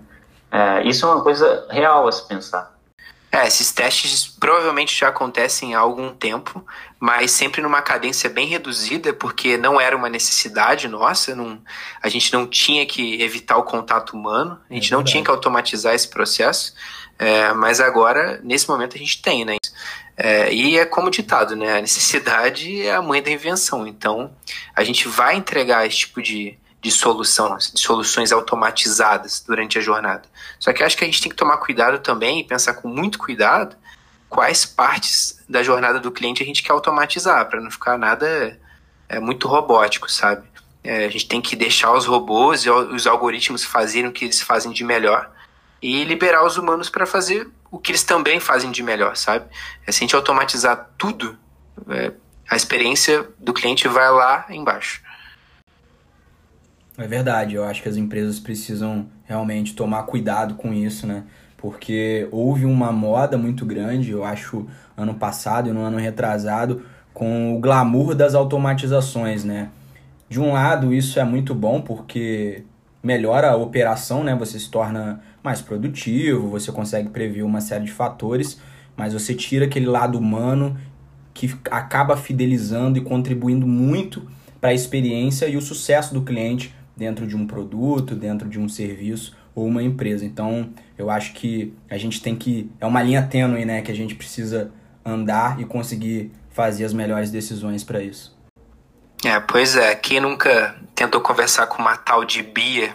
é, 0.51 0.81
isso 0.88 1.05
é 1.05 1.09
uma 1.09 1.21
coisa 1.21 1.67
real 1.69 2.07
a 2.07 2.12
se 2.12 2.27
pensar. 2.27 2.73
É, 3.34 3.48
esses 3.48 3.72
testes 3.72 4.28
provavelmente 4.28 4.96
já 4.96 5.08
acontecem 5.08 5.74
há 5.74 5.80
algum 5.80 6.13
tempo, 6.13 6.63
mas 7.00 7.32
sempre 7.32 7.63
numa 7.63 7.82
cadência 7.82 8.30
bem 8.30 8.46
reduzida, 8.46 9.12
porque 9.12 9.58
não 9.58 9.82
era 9.82 9.98
uma 9.98 10.08
necessidade 10.08 10.88
nossa, 10.88 11.34
não, 11.34 11.60
a 12.00 12.10
gente 12.10 12.32
não 12.32 12.46
tinha 12.46 12.86
que 12.86 13.19
evitar 13.24 13.58
o 13.58 13.63
contato 13.63 14.12
humano, 14.12 14.62
a 14.69 14.74
gente 14.76 14.93
é 14.93 14.96
não 14.96 15.04
tinha 15.04 15.24
que 15.24 15.32
automatizar 15.32 15.96
esse 15.96 16.08
processo. 16.08 16.76
É, 17.17 17.52
mas 17.54 17.80
agora, 17.80 18.39
nesse 18.43 18.69
momento, 18.69 18.96
a 18.96 19.00
gente 19.00 19.19
tem, 19.19 19.43
né? 19.43 19.58
É, 20.15 20.54
e 20.54 20.78
é 20.78 20.86
como 20.86 21.10
ditado, 21.10 21.56
né? 21.56 21.80
A 21.80 21.82
necessidade 21.82 22.86
é 22.86 22.93
a 22.93 23.02
mãe 23.02 23.19
da 23.19 23.32
invenção. 23.32 23.88
Então, 23.88 24.32
a 24.76 24.84
gente 24.84 25.08
vai 25.08 25.36
entregar 25.36 25.88
esse 25.88 25.98
tipo 25.98 26.22
de, 26.22 26.56
de 26.84 26.91
solução, 26.91 27.58
de 27.58 27.80
soluções 27.80 28.34
automatizadas 28.34 29.41
durante 29.48 29.78
a 29.78 29.82
jornada. 29.82 30.24
Só 30.60 30.74
que 30.74 30.84
acho 30.84 30.98
que 30.98 31.06
a 31.06 31.08
gente 31.08 31.22
tem 31.22 31.30
que 31.30 31.36
tomar 31.36 31.58
cuidado 31.58 32.00
também 32.00 32.41
e 32.41 32.43
pensar 32.43 32.74
com 32.74 32.89
muito 32.89 33.17
cuidado 33.17 33.76
quais 34.28 34.65
partes 34.65 35.39
da 35.48 35.63
jornada 35.63 36.00
do 36.00 36.12
cliente 36.12 36.43
a 36.43 36.46
gente 36.46 36.62
quer 36.62 36.74
automatizar, 36.74 37.48
para 37.48 37.62
não 37.62 37.72
ficar 37.72 37.98
nada 37.98 38.60
é, 39.08 39.19
muito 39.19 39.48
robótico, 39.48 40.12
sabe? 40.12 40.46
É, 40.84 41.06
a 41.06 41.10
gente 41.10 41.28
tem 41.28 41.39
que 41.39 41.56
deixar 41.56 41.93
os 41.93 42.06
robôs 42.06 42.65
e 42.65 42.69
os 42.69 43.08
algoritmos 43.08 43.63
fazerem 43.63 44.10
o 44.10 44.12
que 44.12 44.26
eles 44.26 44.41
fazem 44.41 44.74
de 44.74 44.84
melhor 44.84 45.32
e 45.82 46.04
liberar 46.04 46.46
os 46.46 46.58
humanos 46.58 46.89
para 46.89 47.06
fazer 47.06 47.48
o 47.72 47.80
que 47.80 47.91
eles 47.91 48.04
também 48.04 48.39
fazem 48.39 48.72
de 48.72 48.84
melhor, 48.84 49.15
sabe? 49.15 49.46
É, 49.88 49.91
se 49.91 50.00
a 50.00 50.02
gente 50.02 50.15
automatizar 50.15 50.89
tudo, 50.98 51.38
é, 51.89 52.12
a 52.50 52.58
experiência 52.58 53.26
do 53.39 53.54
cliente 53.54 53.88
vai 53.88 54.12
lá 54.12 54.46
embaixo. 54.50 55.02
É 56.95 57.08
verdade, 57.08 57.56
eu 57.56 57.63
acho 57.63 57.82
que 57.82 57.89
as 57.89 57.97
empresas 57.97 58.39
precisam 58.39 59.08
realmente 59.23 59.73
tomar 59.73 60.03
cuidado 60.03 60.53
com 60.53 60.71
isso, 60.71 61.08
né? 61.08 61.23
Porque 61.58 62.27
houve 62.32 62.65
uma 62.65 62.91
moda 62.91 63.36
muito 63.36 63.65
grande, 63.65 64.12
eu 64.12 64.23
acho, 64.23 64.67
ano 64.95 65.15
passado 65.15 65.69
e 65.69 65.71
no 65.71 65.82
ano 65.82 65.97
retrasado, 65.97 66.84
com 67.12 67.56
o 67.56 67.60
glamour 67.60 68.13
das 68.13 68.36
automatizações, 68.36 69.43
né? 69.43 69.69
De 70.29 70.39
um 70.39 70.53
lado, 70.53 70.93
isso 70.93 71.19
é 71.19 71.23
muito 71.23 71.56
bom 71.56 71.82
porque 71.82 72.63
melhora 73.01 73.49
a 73.49 73.56
operação, 73.56 74.23
né? 74.23 74.36
Você 74.36 74.60
se 74.60 74.69
torna 74.69 75.19
mais 75.43 75.62
produtivo, 75.62 76.47
você 76.47 76.71
consegue 76.71 77.10
prever 77.10 77.41
uma 77.41 77.60
série 77.60 77.86
de 77.86 77.91
fatores, 77.91 78.60
mas 78.95 79.13
você 79.13 79.34
tira 79.34 79.65
aquele 79.65 79.88
lado 79.88 80.19
humano 80.19 80.77
que 81.34 81.56
acaba 81.71 82.15
fidelizando 82.15 82.99
e 82.99 83.01
contribuindo 83.01 83.65
muito 83.65 84.27
para 84.62 84.69
a 84.69 84.73
experiência 84.75 85.47
e 85.47 85.58
o 85.58 85.62
sucesso 85.62 86.13
do 86.13 86.21
cliente 86.21 86.73
dentro 86.95 87.25
de 87.27 87.36
um 87.36 87.45
produto, 87.45 88.15
dentro 88.15 88.47
de 88.47 88.60
um 88.60 88.69
serviço 88.69 89.36
ou 89.56 89.65
uma 89.65 89.84
empresa. 89.84 90.25
Então, 90.25 90.69
eu 90.97 91.10
acho 91.10 91.34
que 91.34 91.73
a 91.89 91.97
gente 91.97 92.21
tem 92.21 92.36
que 92.36 92.71
é 92.79 92.86
uma 92.86 93.01
linha 93.01 93.21
tênue, 93.23 93.65
né, 93.65 93.82
que 93.82 93.91
a 93.91 93.95
gente 93.95 94.15
precisa 94.15 94.71
andar 95.06 95.60
e 95.60 95.65
conseguir 95.65 96.32
fazer 96.49 96.86
as 96.86 96.93
melhores 96.93 97.32
decisões 97.32 97.84
para 97.84 98.01
isso. 98.01 98.38
É, 99.25 99.39
pois 99.39 99.75
é, 99.75 99.95
quem 99.95 100.19
nunca 100.19 100.75
tentou 100.93 101.21
conversar 101.21 101.67
com 101.67 101.82
uma 101.82 101.95
tal 101.97 102.25
de 102.25 102.43
Bia 102.43 102.93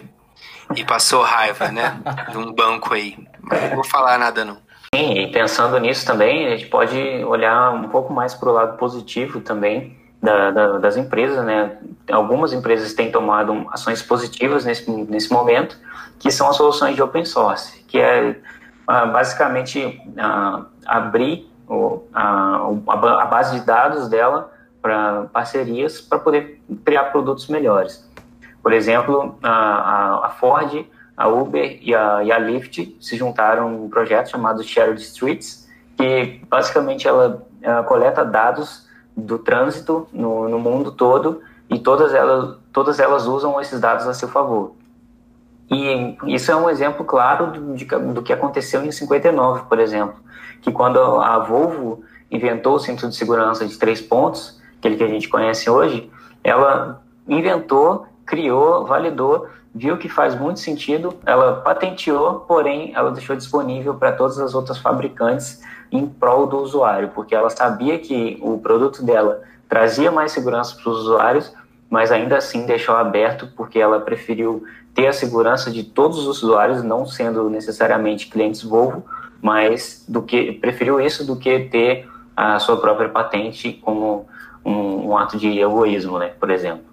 e 0.75 0.83
passou 0.85 1.23
raiva, 1.23 1.69
né? 1.69 1.99
de 2.31 2.37
um 2.37 2.53
banco 2.53 2.93
aí. 2.93 3.17
Mas 3.41 3.61
não 3.63 3.75
vou 3.75 3.83
falar 3.83 4.17
nada, 4.17 4.45
não. 4.45 4.57
Sim, 4.93 5.13
e 5.13 5.31
pensando 5.31 5.79
nisso 5.79 6.05
também, 6.05 6.47
a 6.47 6.51
gente 6.51 6.67
pode 6.67 6.97
olhar 7.23 7.71
um 7.71 7.89
pouco 7.89 8.13
mais 8.13 8.33
para 8.33 8.49
o 8.49 8.53
lado 8.53 8.77
positivo 8.77 9.41
também 9.41 9.97
da, 10.21 10.51
da, 10.51 10.77
das 10.77 10.97
empresas, 10.97 11.43
né? 11.45 11.77
Algumas 12.11 12.51
empresas 12.53 12.93
têm 12.93 13.11
tomado 13.11 13.65
ações 13.71 14.01
positivas 14.01 14.65
nesse, 14.65 14.89
nesse 14.89 15.31
momento, 15.31 15.77
que 16.19 16.29
são 16.31 16.49
as 16.49 16.57
soluções 16.57 16.95
de 16.95 17.01
open 17.01 17.23
source, 17.25 17.83
que 17.87 17.99
é 17.99 18.35
ah, 18.87 19.05
basicamente 19.05 20.01
ah, 20.17 20.65
abrir 20.85 21.49
o, 21.67 22.03
a, 22.13 22.67
a 23.21 23.25
base 23.25 23.59
de 23.59 23.65
dados 23.65 24.09
dela 24.09 24.51
para 24.81 25.23
parcerias 25.31 26.01
para 26.01 26.19
poder 26.19 26.61
criar 26.83 27.05
produtos 27.05 27.47
melhores. 27.47 28.07
Por 28.61 28.73
exemplo, 28.73 29.37
a, 29.41 30.27
a 30.27 30.29
Ford, 30.31 30.85
a 31.15 31.27
Uber 31.27 31.79
e 31.81 31.93
a, 31.95 32.23
e 32.23 32.31
a 32.31 32.37
Lyft 32.37 32.97
se 32.99 33.15
juntaram 33.15 33.71
em 33.71 33.75
um 33.85 33.89
projeto 33.89 34.29
chamado 34.29 34.63
Shared 34.63 35.01
Streets, 35.01 35.69
que 35.97 36.41
basicamente 36.49 37.07
ela, 37.07 37.45
ela 37.61 37.83
coleta 37.83 38.25
dados 38.25 38.88
do 39.19 39.39
trânsito 39.39 40.07
no, 40.11 40.47
no 40.49 40.59
mundo 40.59 40.91
todo 40.91 41.41
e 41.69 41.77
todas 41.79 42.13
elas, 42.13 42.57
todas 42.73 42.99
elas 42.99 43.25
usam 43.25 43.59
esses 43.61 43.79
dados 43.79 44.07
a 44.07 44.13
seu 44.13 44.27
favor. 44.27 44.73
E 45.69 46.17
isso 46.25 46.51
é 46.51 46.55
um 46.55 46.69
exemplo 46.69 47.05
claro 47.05 47.51
do, 47.51 47.75
de, 47.75 47.85
do 47.85 48.23
que 48.23 48.33
aconteceu 48.33 48.83
em 48.83 48.91
59, 48.91 49.63
por 49.69 49.79
exemplo, 49.79 50.15
que 50.61 50.71
quando 50.71 50.99
a 50.99 51.37
Volvo 51.39 52.03
inventou 52.31 52.75
o 52.75 52.79
cinto 52.79 53.07
de 53.07 53.15
segurança 53.15 53.65
de 53.65 53.77
três 53.77 54.01
pontos, 54.01 54.59
aquele 54.77 54.95
que 54.95 55.03
a 55.03 55.07
gente 55.07 55.29
conhece 55.29 55.69
hoje, 55.69 56.09
ela 56.43 57.03
inventou, 57.27 58.07
criou, 58.25 58.85
validou, 58.85 59.47
viu 59.73 59.97
que 59.97 60.09
faz 60.09 60.33
muito 60.33 60.59
sentido, 60.59 61.13
ela 61.25 61.61
patenteou, 61.61 62.39
porém 62.41 62.91
ela 62.95 63.11
deixou 63.11 63.35
disponível 63.35 63.93
para 63.93 64.11
todas 64.11 64.39
as 64.39 64.55
outras 64.55 64.79
fabricantes 64.79 65.61
em 65.91 66.05
prol 66.05 66.47
do 66.47 66.57
usuário, 66.57 67.09
porque 67.13 67.33
ela 67.33 67.49
sabia 67.49 67.97
que 67.99 68.37
o 68.41 68.57
produto 68.59 69.03
dela 69.03 69.41
trazia 69.67 70.11
mais 70.11 70.31
segurança 70.31 70.75
para 70.75 70.91
os 70.91 70.99
usuários, 70.99 71.53
mas 71.89 72.11
ainda 72.11 72.37
assim 72.37 72.65
deixou 72.65 72.95
aberto 72.95 73.47
porque 73.55 73.79
ela 73.79 73.99
preferiu 73.99 74.63
ter 74.93 75.07
a 75.07 75.13
segurança 75.13 75.71
de 75.71 75.83
todos 75.83 76.19
os 76.19 76.43
usuários, 76.43 76.83
não 76.83 77.05
sendo 77.05 77.49
necessariamente 77.49 78.27
clientes 78.27 78.63
Volvo, 78.63 79.05
mas 79.41 80.03
do 80.07 80.21
que 80.21 80.51
preferiu 80.53 80.99
isso 80.99 81.25
do 81.25 81.35
que 81.35 81.59
ter 81.65 82.07
a 82.35 82.59
sua 82.59 82.77
própria 82.77 83.09
patente 83.09 83.73
como 83.73 84.27
um, 84.65 85.09
um 85.09 85.17
ato 85.17 85.37
de 85.37 85.59
egoísmo, 85.59 86.19
né, 86.19 86.31
por 86.39 86.49
exemplo. 86.49 86.88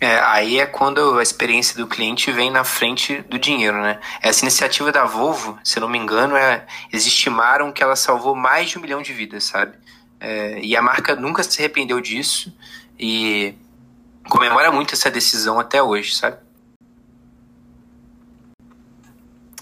É, 0.00 0.18
aí 0.18 0.60
é 0.60 0.66
quando 0.66 1.18
a 1.18 1.22
experiência 1.22 1.76
do 1.76 1.86
cliente 1.86 2.30
vem 2.30 2.50
na 2.50 2.64
frente 2.64 3.22
do 3.22 3.38
dinheiro, 3.38 3.80
né? 3.80 3.98
Essa 4.20 4.44
iniciativa 4.44 4.92
da 4.92 5.04
Volvo, 5.04 5.58
se 5.64 5.80
não 5.80 5.88
me 5.88 5.98
engano, 5.98 6.36
é, 6.36 6.66
eles 6.92 7.06
estimaram 7.06 7.72
que 7.72 7.82
ela 7.82 7.96
salvou 7.96 8.34
mais 8.34 8.68
de 8.68 8.78
um 8.78 8.82
milhão 8.82 9.00
de 9.00 9.12
vidas, 9.14 9.44
sabe? 9.44 9.76
É, 10.20 10.60
e 10.60 10.76
a 10.76 10.82
marca 10.82 11.16
nunca 11.16 11.42
se 11.42 11.58
arrependeu 11.60 12.00
disso 12.00 12.54
e 12.98 13.54
comemora 14.28 14.70
muito 14.70 14.92
essa 14.92 15.10
decisão 15.10 15.58
até 15.58 15.82
hoje, 15.82 16.14
sabe? 16.14 16.38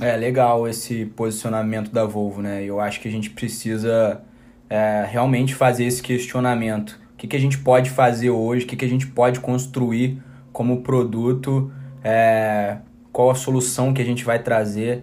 É 0.00 0.16
legal 0.16 0.66
esse 0.66 1.06
posicionamento 1.06 1.92
da 1.92 2.04
Volvo, 2.04 2.42
né? 2.42 2.64
Eu 2.64 2.80
acho 2.80 3.00
que 3.00 3.06
a 3.06 3.10
gente 3.10 3.30
precisa 3.30 4.20
é, 4.68 5.06
realmente 5.08 5.54
fazer 5.54 5.84
esse 5.84 6.02
questionamento 6.02 6.98
que, 7.24 7.28
que 7.28 7.37
a 7.37 7.40
gente 7.40 7.58
pode 7.58 7.90
fazer 7.90 8.30
hoje, 8.30 8.64
o 8.64 8.68
que, 8.68 8.76
que 8.76 8.84
a 8.84 8.88
gente 8.88 9.06
pode 9.06 9.40
construir 9.40 10.22
como 10.52 10.82
produto, 10.82 11.72
é, 12.02 12.78
qual 13.10 13.30
a 13.30 13.34
solução 13.34 13.94
que 13.94 14.02
a 14.02 14.04
gente 14.04 14.24
vai 14.24 14.42
trazer, 14.42 15.02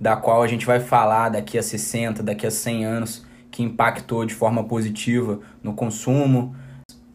da 0.00 0.16
qual 0.16 0.42
a 0.42 0.46
gente 0.46 0.64
vai 0.64 0.80
falar 0.80 1.28
daqui 1.28 1.58
a 1.58 1.62
60, 1.62 2.22
daqui 2.22 2.46
a 2.46 2.50
100 2.50 2.84
anos, 2.84 3.26
que 3.50 3.62
impactou 3.62 4.24
de 4.24 4.34
forma 4.34 4.64
positiva 4.64 5.40
no 5.62 5.74
consumo. 5.74 6.54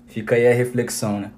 Fica 0.07 0.35
aí 0.35 0.47
a 0.47 0.53
reflexão, 0.53 1.19
né? 1.19 1.31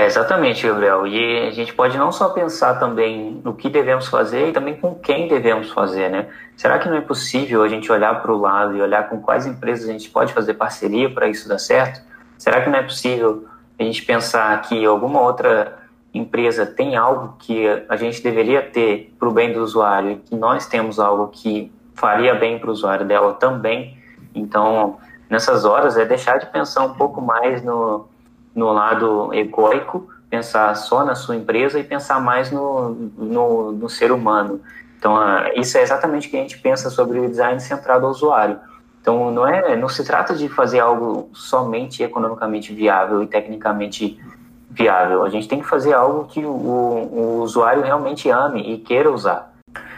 É, 0.00 0.06
exatamente, 0.06 0.66
Gabriel. 0.66 1.06
E 1.06 1.48
a 1.48 1.50
gente 1.50 1.74
pode 1.74 1.98
não 1.98 2.10
só 2.10 2.30
pensar 2.30 2.78
também 2.78 3.38
no 3.44 3.52
que 3.52 3.68
devemos 3.68 4.08
fazer 4.08 4.48
e 4.48 4.52
também 4.52 4.74
com 4.74 4.94
quem 4.94 5.28
devemos 5.28 5.70
fazer, 5.72 6.08
né? 6.08 6.26
Será 6.56 6.78
que 6.78 6.88
não 6.88 6.96
é 6.96 7.02
possível 7.02 7.62
a 7.62 7.68
gente 7.68 7.92
olhar 7.92 8.22
para 8.22 8.32
o 8.32 8.40
lado 8.40 8.74
e 8.74 8.80
olhar 8.80 9.10
com 9.10 9.20
quais 9.20 9.44
empresas 9.44 9.86
a 9.86 9.92
gente 9.92 10.08
pode 10.08 10.32
fazer 10.32 10.54
parceria 10.54 11.10
para 11.10 11.28
isso 11.28 11.46
dar 11.46 11.58
certo? 11.58 12.00
Será 12.38 12.62
que 12.62 12.70
não 12.70 12.78
é 12.78 12.82
possível 12.82 13.46
a 13.78 13.82
gente 13.82 14.02
pensar 14.02 14.58
que 14.62 14.86
alguma 14.86 15.20
outra 15.20 15.76
empresa 16.14 16.64
tem 16.64 16.96
algo 16.96 17.36
que 17.38 17.66
a 17.86 17.96
gente 17.96 18.22
deveria 18.22 18.62
ter 18.62 19.14
para 19.18 19.28
o 19.28 19.32
bem 19.32 19.52
do 19.52 19.60
usuário 19.60 20.12
e 20.12 20.16
que 20.16 20.34
nós 20.34 20.64
temos 20.64 20.98
algo 20.98 21.28
que 21.28 21.70
faria 21.94 22.34
bem 22.34 22.58
para 22.58 22.70
o 22.70 22.72
usuário 22.72 23.04
dela 23.04 23.34
também? 23.34 23.98
Então, 24.34 24.96
nessas 25.28 25.66
horas, 25.66 25.98
é 25.98 26.06
deixar 26.06 26.38
de 26.38 26.46
pensar 26.46 26.84
um 26.84 26.94
pouco 26.94 27.20
mais 27.20 27.62
no 27.62 28.08
no 28.54 28.72
lado 28.72 29.32
egoico, 29.32 30.08
pensar 30.28 30.74
só 30.76 31.04
na 31.04 31.14
sua 31.14 31.36
empresa 31.36 31.78
e 31.78 31.84
pensar 31.84 32.20
mais 32.20 32.50
no, 32.50 32.90
no, 33.16 33.72
no 33.72 33.88
ser 33.88 34.12
humano. 34.12 34.60
Então, 34.98 35.16
isso 35.56 35.78
é 35.78 35.82
exatamente 35.82 36.28
o 36.28 36.30
que 36.30 36.36
a 36.36 36.40
gente 36.40 36.58
pensa 36.58 36.90
sobre 36.90 37.18
o 37.18 37.28
design 37.28 37.58
centrado 37.58 38.04
ao 38.04 38.12
usuário. 38.12 38.58
Então, 39.00 39.30
não, 39.30 39.46
é, 39.46 39.74
não 39.76 39.88
se 39.88 40.04
trata 40.04 40.34
de 40.34 40.48
fazer 40.48 40.78
algo 40.78 41.30
somente 41.32 42.02
economicamente 42.02 42.74
viável 42.74 43.22
e 43.22 43.26
tecnicamente 43.26 44.20
viável. 44.70 45.24
A 45.24 45.30
gente 45.30 45.48
tem 45.48 45.60
que 45.60 45.66
fazer 45.66 45.94
algo 45.94 46.26
que 46.26 46.44
o, 46.44 46.50
o 46.50 47.40
usuário 47.42 47.82
realmente 47.82 48.28
ame 48.28 48.60
e 48.60 48.78
queira 48.78 49.10
usar. 49.10 49.50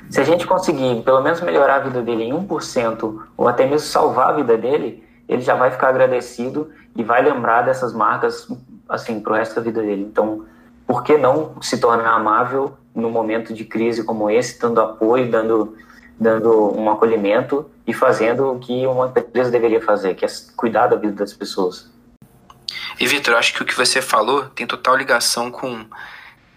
Se 0.08 0.20
a 0.20 0.24
gente 0.24 0.46
conseguir, 0.46 1.02
pelo 1.02 1.20
menos, 1.20 1.40
melhorar 1.40 1.76
a 1.76 1.80
vida 1.80 2.00
dele 2.00 2.24
em 2.24 2.32
1%, 2.32 3.22
ou 3.36 3.48
até 3.48 3.64
mesmo 3.64 3.88
salvar 3.88 4.28
a 4.28 4.32
vida 4.32 4.56
dele, 4.56 5.02
ele 5.32 5.42
já 5.42 5.54
vai 5.54 5.70
ficar 5.70 5.88
agradecido 5.88 6.70
e 6.94 7.02
vai 7.02 7.22
lembrar 7.22 7.62
dessas 7.62 7.92
marcas 7.92 8.48
assim 8.88 9.20
para 9.20 9.32
o 9.32 9.36
resto 9.36 9.54
da 9.54 9.60
vida 9.62 9.80
dele. 9.80 10.02
Então, 10.02 10.44
por 10.86 11.02
que 11.02 11.16
não 11.16 11.60
se 11.62 11.78
tornar 11.78 12.12
amável 12.14 12.76
no 12.94 13.10
momento 13.10 13.54
de 13.54 13.64
crise 13.64 14.04
como 14.04 14.30
esse, 14.30 14.60
dando 14.60 14.80
apoio, 14.80 15.30
dando 15.30 15.76
dando 16.18 16.78
um 16.78 16.88
acolhimento 16.88 17.68
e 17.86 17.92
fazendo 17.92 18.52
o 18.52 18.58
que 18.58 18.86
uma 18.86 19.08
empresa 19.08 19.50
deveria 19.50 19.80
fazer, 19.80 20.14
que 20.14 20.24
é 20.24 20.28
cuidar 20.56 20.86
da 20.86 20.94
vida 20.94 21.14
das 21.14 21.32
pessoas. 21.32 21.90
E 23.00 23.06
Vitor, 23.06 23.34
acho 23.34 23.54
que 23.54 23.62
o 23.62 23.66
que 23.66 23.74
você 23.74 24.00
falou 24.00 24.44
tem 24.46 24.66
total 24.66 24.94
ligação 24.94 25.50
com 25.50 25.84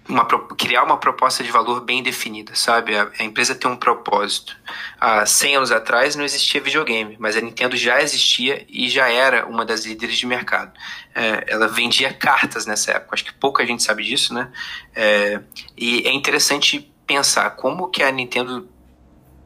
uma, 0.08 0.26
criar 0.56 0.84
uma 0.84 0.98
proposta 0.98 1.44
de 1.44 1.52
valor 1.52 1.82
bem 1.82 2.04
definida, 2.04 2.54
sabe? 2.56 2.96
A, 2.96 3.10
a, 3.20 3.24
empresa 3.24 3.56
tem 3.56 3.70
um 3.70 3.76
propósito. 3.76 4.56
Há 5.00 5.26
100 5.26 5.56
anos 5.56 5.72
atrás 5.72 6.16
não 6.16 6.24
existia 6.24 6.62
videogame, 6.62 7.16
mas 7.20 7.36
a 7.36 7.42
Nintendo 7.42 7.76
já 7.76 8.02
existia 8.02 8.66
e 8.70 8.88
já 8.88 9.10
era 9.10 9.46
uma 9.48 9.66
das 9.66 9.86
líderes 9.86 10.18
de 10.18 10.28
mercado. 10.28 10.72
É, 11.14 11.46
ela 11.48 11.68
vendia 11.68 12.14
cartas 12.14 12.66
nessa 12.66 12.92
época, 12.92 13.16
acho 13.16 13.26
que 13.26 13.34
pouca 13.34 13.66
gente 13.66 13.82
sabe 13.82 14.04
disso, 14.04 14.34
né? 14.34 14.52
É, 14.96 15.42
e 15.76 16.08
é 16.08 16.12
interessante 16.12 16.94
pensar 17.08 17.52
como 17.52 17.90
que 17.90 18.04
a 18.04 18.12
Nintendo 18.12 18.70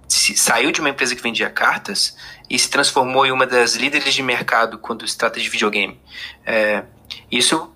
se, 0.07 0.35
saiu 0.35 0.71
de 0.71 0.81
uma 0.81 0.89
empresa 0.89 1.15
que 1.15 1.21
vendia 1.21 1.49
cartas 1.49 2.17
e 2.49 2.57
se 2.57 2.69
transformou 2.69 3.25
em 3.25 3.31
uma 3.31 3.45
das 3.45 3.75
líderes 3.75 4.13
de 4.13 4.23
mercado 4.23 4.77
quando 4.77 5.07
se 5.07 5.17
trata 5.17 5.39
de 5.39 5.47
videogame. 5.47 5.99
É, 6.45 6.83
isso 7.31 7.71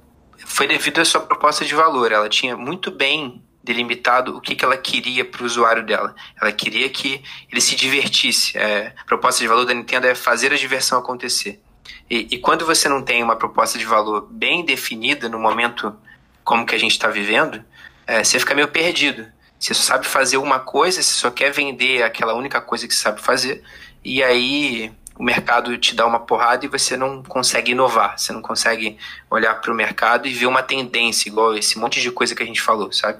foi 0.53 0.67
devido 0.67 1.01
à 1.01 1.05
sua 1.05 1.21
proposta 1.21 1.65
de 1.65 1.73
valor. 1.73 2.11
Ela 2.11 2.29
tinha 2.29 2.55
muito 2.55 2.91
bem 2.91 3.43
delimitado 3.63 4.37
o 4.37 4.41
que, 4.41 4.55
que 4.55 4.63
ela 4.63 4.77
queria 4.77 5.25
para 5.25 5.41
o 5.41 5.45
usuário 5.45 5.83
dela. 5.83 6.13
Ela 6.39 6.51
queria 6.51 6.87
que 6.89 7.23
ele 7.51 7.59
se 7.59 7.75
divertisse. 7.75 8.55
É, 8.57 8.93
a 8.95 9.03
proposta 9.03 9.41
de 9.41 9.47
valor 9.47 9.65
da 9.65 9.73
Nintendo 9.73 10.05
é 10.05 10.13
fazer 10.13 10.53
a 10.53 10.57
diversão 10.57 10.99
acontecer. 10.99 11.59
E, 12.07 12.27
e 12.31 12.37
quando 12.37 12.65
você 12.65 12.87
não 12.87 13.01
tem 13.01 13.23
uma 13.23 13.35
proposta 13.35 13.79
de 13.79 13.85
valor 13.85 14.27
bem 14.29 14.63
definida 14.63 15.27
no 15.27 15.39
momento 15.39 15.95
como 16.43 16.65
que 16.65 16.75
a 16.75 16.79
gente 16.79 16.91
está 16.91 17.07
vivendo, 17.07 17.63
é, 18.05 18.23
você 18.23 18.37
fica 18.37 18.53
meio 18.53 18.67
perdido. 18.67 19.25
Você 19.57 19.73
só 19.73 19.81
sabe 19.81 20.05
fazer 20.05 20.37
uma 20.37 20.59
coisa, 20.59 21.01
você 21.01 21.13
só 21.13 21.31
quer 21.31 21.51
vender 21.51 22.03
aquela 22.03 22.33
única 22.35 22.61
coisa 22.61 22.87
que 22.87 22.93
você 22.93 23.01
sabe 23.01 23.21
fazer, 23.21 23.63
e 24.03 24.21
aí 24.21 24.91
o 25.17 25.23
mercado 25.23 25.77
te 25.77 25.95
dá 25.95 26.05
uma 26.05 26.19
porrada 26.19 26.65
e 26.65 26.69
você 26.69 26.97
não 26.97 27.21
consegue 27.21 27.71
inovar, 27.71 28.17
você 28.17 28.33
não 28.33 28.41
consegue 28.41 28.97
olhar 29.29 29.55
para 29.55 29.71
o 29.71 29.75
mercado 29.75 30.27
e 30.27 30.33
ver 30.33 30.47
uma 30.47 30.63
tendência, 30.63 31.29
igual 31.29 31.55
esse 31.55 31.77
monte 31.77 32.01
de 32.01 32.11
coisa 32.11 32.35
que 32.35 32.41
a 32.41 32.45
gente 32.45 32.61
falou, 32.61 32.91
sabe? 32.91 33.19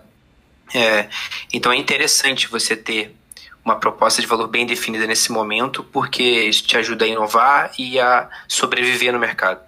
É, 0.74 1.08
então 1.54 1.72
é 1.72 1.78
interessante 1.78 2.48
você 2.48 2.76
ter 2.76 3.16
uma 3.64 3.76
proposta 3.76 4.22
de 4.22 4.28
valor 4.28 4.48
bem 4.48 4.66
definida 4.66 5.06
nesse 5.08 5.32
momento, 5.32 5.84
porque 5.84 6.24
isso 6.24 6.64
te 6.64 6.76
ajuda 6.76 7.06
a 7.06 7.08
inovar 7.08 7.72
e 7.78 8.00
a 8.00 8.30
sobreviver 8.48 9.14
no 9.14 9.20
mercado. 9.20 9.62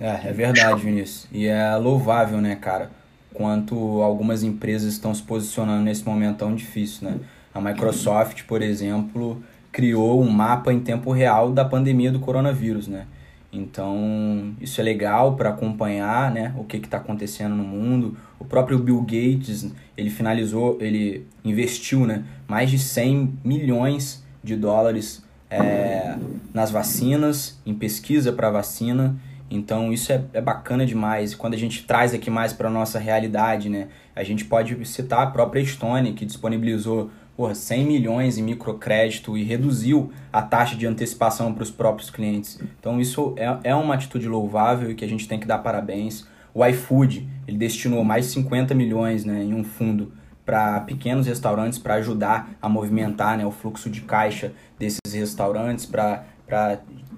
É, 0.00 0.28
é 0.28 0.32
verdade, 0.32 0.82
Vinícius. 0.82 1.28
E 1.30 1.46
é 1.46 1.76
louvável, 1.76 2.40
né, 2.40 2.56
cara? 2.56 2.90
Quanto 3.32 4.02
algumas 4.02 4.42
empresas 4.42 4.94
estão 4.94 5.14
se 5.14 5.22
posicionando 5.22 5.82
nesse 5.82 6.04
momento 6.04 6.38
tão 6.38 6.54
difícil, 6.54 7.08
né? 7.08 7.20
A 7.52 7.60
Microsoft, 7.60 8.42
por 8.44 8.62
exemplo, 8.62 9.42
criou 9.74 10.22
um 10.22 10.30
mapa 10.30 10.72
em 10.72 10.78
tempo 10.78 11.10
real 11.10 11.50
da 11.50 11.64
pandemia 11.64 12.12
do 12.12 12.20
coronavírus, 12.20 12.86
né? 12.86 13.06
Então, 13.52 14.54
isso 14.60 14.80
é 14.80 14.84
legal 14.84 15.34
para 15.34 15.50
acompanhar 15.50 16.30
né, 16.30 16.54
o 16.56 16.62
que 16.62 16.76
está 16.76 16.98
acontecendo 16.98 17.56
no 17.56 17.64
mundo. 17.64 18.16
O 18.38 18.44
próprio 18.44 18.78
Bill 18.78 19.00
Gates, 19.00 19.68
ele 19.96 20.10
finalizou, 20.10 20.78
ele 20.80 21.26
investiu 21.44 22.06
né, 22.06 22.22
mais 22.46 22.70
de 22.70 22.78
100 22.78 23.38
milhões 23.44 24.24
de 24.42 24.54
dólares 24.54 25.24
é, 25.50 26.16
nas 26.52 26.70
vacinas, 26.70 27.60
em 27.66 27.74
pesquisa 27.74 28.32
para 28.32 28.50
vacina. 28.50 29.16
Então, 29.50 29.92
isso 29.92 30.12
é, 30.12 30.22
é 30.32 30.40
bacana 30.40 30.86
demais. 30.86 31.34
Quando 31.34 31.54
a 31.54 31.58
gente 31.58 31.84
traz 31.84 32.14
aqui 32.14 32.30
mais 32.30 32.52
para 32.52 32.68
a 32.68 32.72
nossa 32.72 33.00
realidade, 33.00 33.68
né, 33.68 33.88
a 34.14 34.22
gente 34.22 34.44
pode 34.44 34.84
citar 34.84 35.22
a 35.22 35.26
própria 35.26 35.60
Estônia, 35.60 36.12
que 36.12 36.24
disponibilizou 36.24 37.10
porra, 37.36 37.54
100 37.54 37.86
milhões 37.86 38.38
em 38.38 38.42
microcrédito 38.42 39.36
e 39.36 39.42
reduziu 39.42 40.12
a 40.32 40.42
taxa 40.42 40.76
de 40.76 40.86
antecipação 40.86 41.52
para 41.52 41.62
os 41.62 41.70
próprios 41.70 42.10
clientes. 42.10 42.60
Então 42.78 43.00
isso 43.00 43.34
é, 43.36 43.58
é 43.64 43.74
uma 43.74 43.94
atitude 43.94 44.28
louvável 44.28 44.90
e 44.90 44.94
que 44.94 45.04
a 45.04 45.08
gente 45.08 45.26
tem 45.26 45.38
que 45.38 45.46
dar 45.46 45.58
parabéns. 45.58 46.26
O 46.54 46.64
iFood, 46.64 47.28
ele 47.48 47.58
destinou 47.58 48.04
mais 48.04 48.26
de 48.26 48.32
50 48.32 48.74
milhões 48.74 49.24
né, 49.24 49.42
em 49.42 49.52
um 49.52 49.64
fundo 49.64 50.12
para 50.44 50.80
pequenos 50.80 51.26
restaurantes 51.26 51.78
para 51.78 51.94
ajudar 51.94 52.50
a 52.60 52.68
movimentar 52.68 53.36
né, 53.36 53.46
o 53.46 53.50
fluxo 53.50 53.88
de 53.88 54.02
caixa 54.02 54.52
desses 54.78 55.00
restaurantes, 55.12 55.86
para 55.86 56.24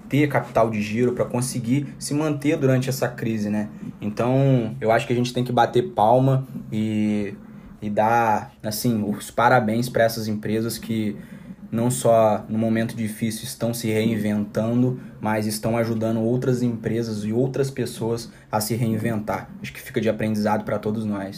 ter 0.09 0.29
capital 0.29 0.71
de 0.71 0.81
giro, 0.81 1.13
para 1.13 1.25
conseguir 1.25 1.89
se 1.99 2.15
manter 2.15 2.57
durante 2.57 2.89
essa 2.89 3.09
crise. 3.09 3.51
Né? 3.51 3.69
Então 4.01 4.77
eu 4.81 4.91
acho 4.91 5.07
que 5.07 5.13
a 5.13 5.17
gente 5.17 5.33
tem 5.35 5.45
que 5.45 5.53
bater 5.53 5.91
palma 5.91 6.47
e 6.73 7.35
e 7.81 7.91
dar 7.91 8.53
assim 8.63 9.05
os 9.09 9.31
parabéns 9.31 9.89
para 9.89 10.05
essas 10.05 10.29
empresas 10.29 10.79
que 10.79 11.17
não 11.71 11.91
só 11.91 12.45
no 12.49 12.59
momento 12.59 12.97
difícil 12.97 13.45
estão 13.45 13.75
se 13.75 13.89
reinventando, 13.89 15.01
mas 15.21 15.47
estão 15.47 15.77
ajudando 15.77 16.21
outras 16.21 16.63
empresas 16.63 17.25
e 17.25 17.33
outras 17.33 17.71
pessoas 17.71 18.31
a 18.51 18.61
se 18.61 18.75
reinventar. 18.75 19.51
Acho 19.61 19.73
que 19.73 19.81
fica 19.81 20.01
de 20.01 20.09
aprendizado 20.09 20.65
para 20.65 20.79
todos 20.79 21.05
nós. 21.05 21.37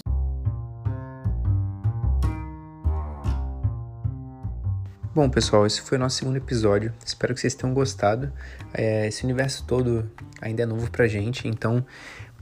Bom, 5.15 5.29
pessoal, 5.29 5.67
esse 5.67 5.81
foi 5.81 5.99
o 5.99 6.01
nosso 6.01 6.19
segundo 6.19 6.37
episódio. 6.37 6.93
Espero 7.05 7.35
que 7.35 7.41
vocês 7.41 7.55
tenham 7.55 7.75
gostado. 7.75 8.33
É, 8.73 9.09
esse 9.09 9.25
universo 9.25 9.65
todo 9.67 10.09
ainda 10.41 10.63
é 10.63 10.67
novo 10.67 10.89
pra 10.93 11.09
gente, 11.09 11.49
então 11.49 11.85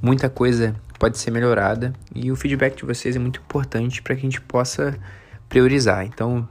muita 0.03 0.29
coisa 0.29 0.77
pode 0.99 1.19
ser 1.19 1.31
melhorada 1.31 1.93
e 2.15 2.31
o 2.31 2.37
feedback 2.37 2.77
de 2.77 2.85
vocês 2.85 3.17
é 3.17 3.19
muito 3.19 3.41
importante 3.41 4.03
para 4.03 4.15
que 4.15 4.21
a 4.21 4.25
gente 4.25 4.41
possa 4.41 4.99
priorizar. 5.49 6.05
Então, 6.05 6.49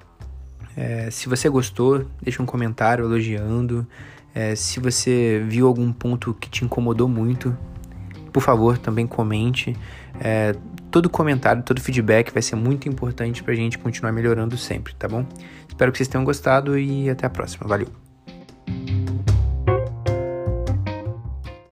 é, 0.76 1.10
se 1.10 1.30
você 1.30 1.50
gostou, 1.50 2.06
deixa 2.22 2.42
um 2.42 2.46
comentário 2.46 3.06
elogiando. 3.06 3.88
É, 4.34 4.56
se 4.56 4.80
você 4.80 5.44
viu 5.48 5.68
algum 5.68 5.92
ponto 5.92 6.34
que 6.34 6.50
te 6.50 6.66
incomodou 6.66 7.08
muito, 7.08 7.58
por 8.34 8.42
favor, 8.42 8.78
também 8.78 9.08
comente. 9.08 9.76
É, 10.20 10.54
todo 10.92 11.10
comentário, 11.10 11.64
todo 11.64 11.80
feedback 11.80 12.32
vai 12.34 12.42
ser 12.42 12.56
muito 12.56 12.90
importante 12.90 13.42
para 13.42 13.54
a 13.54 13.56
gente 13.56 13.78
continuar 13.78 14.12
melhorando 14.12 14.58
sempre, 14.58 14.94
tá 14.96 15.08
bom? 15.08 15.26
Espero 15.68 15.92
que 15.92 15.98
vocês 15.98 16.08
tenham 16.08 16.24
gostado 16.24 16.78
e 16.78 17.10
até 17.10 17.26
a 17.26 17.30
próxima. 17.30 17.68
Valeu! 17.68 17.88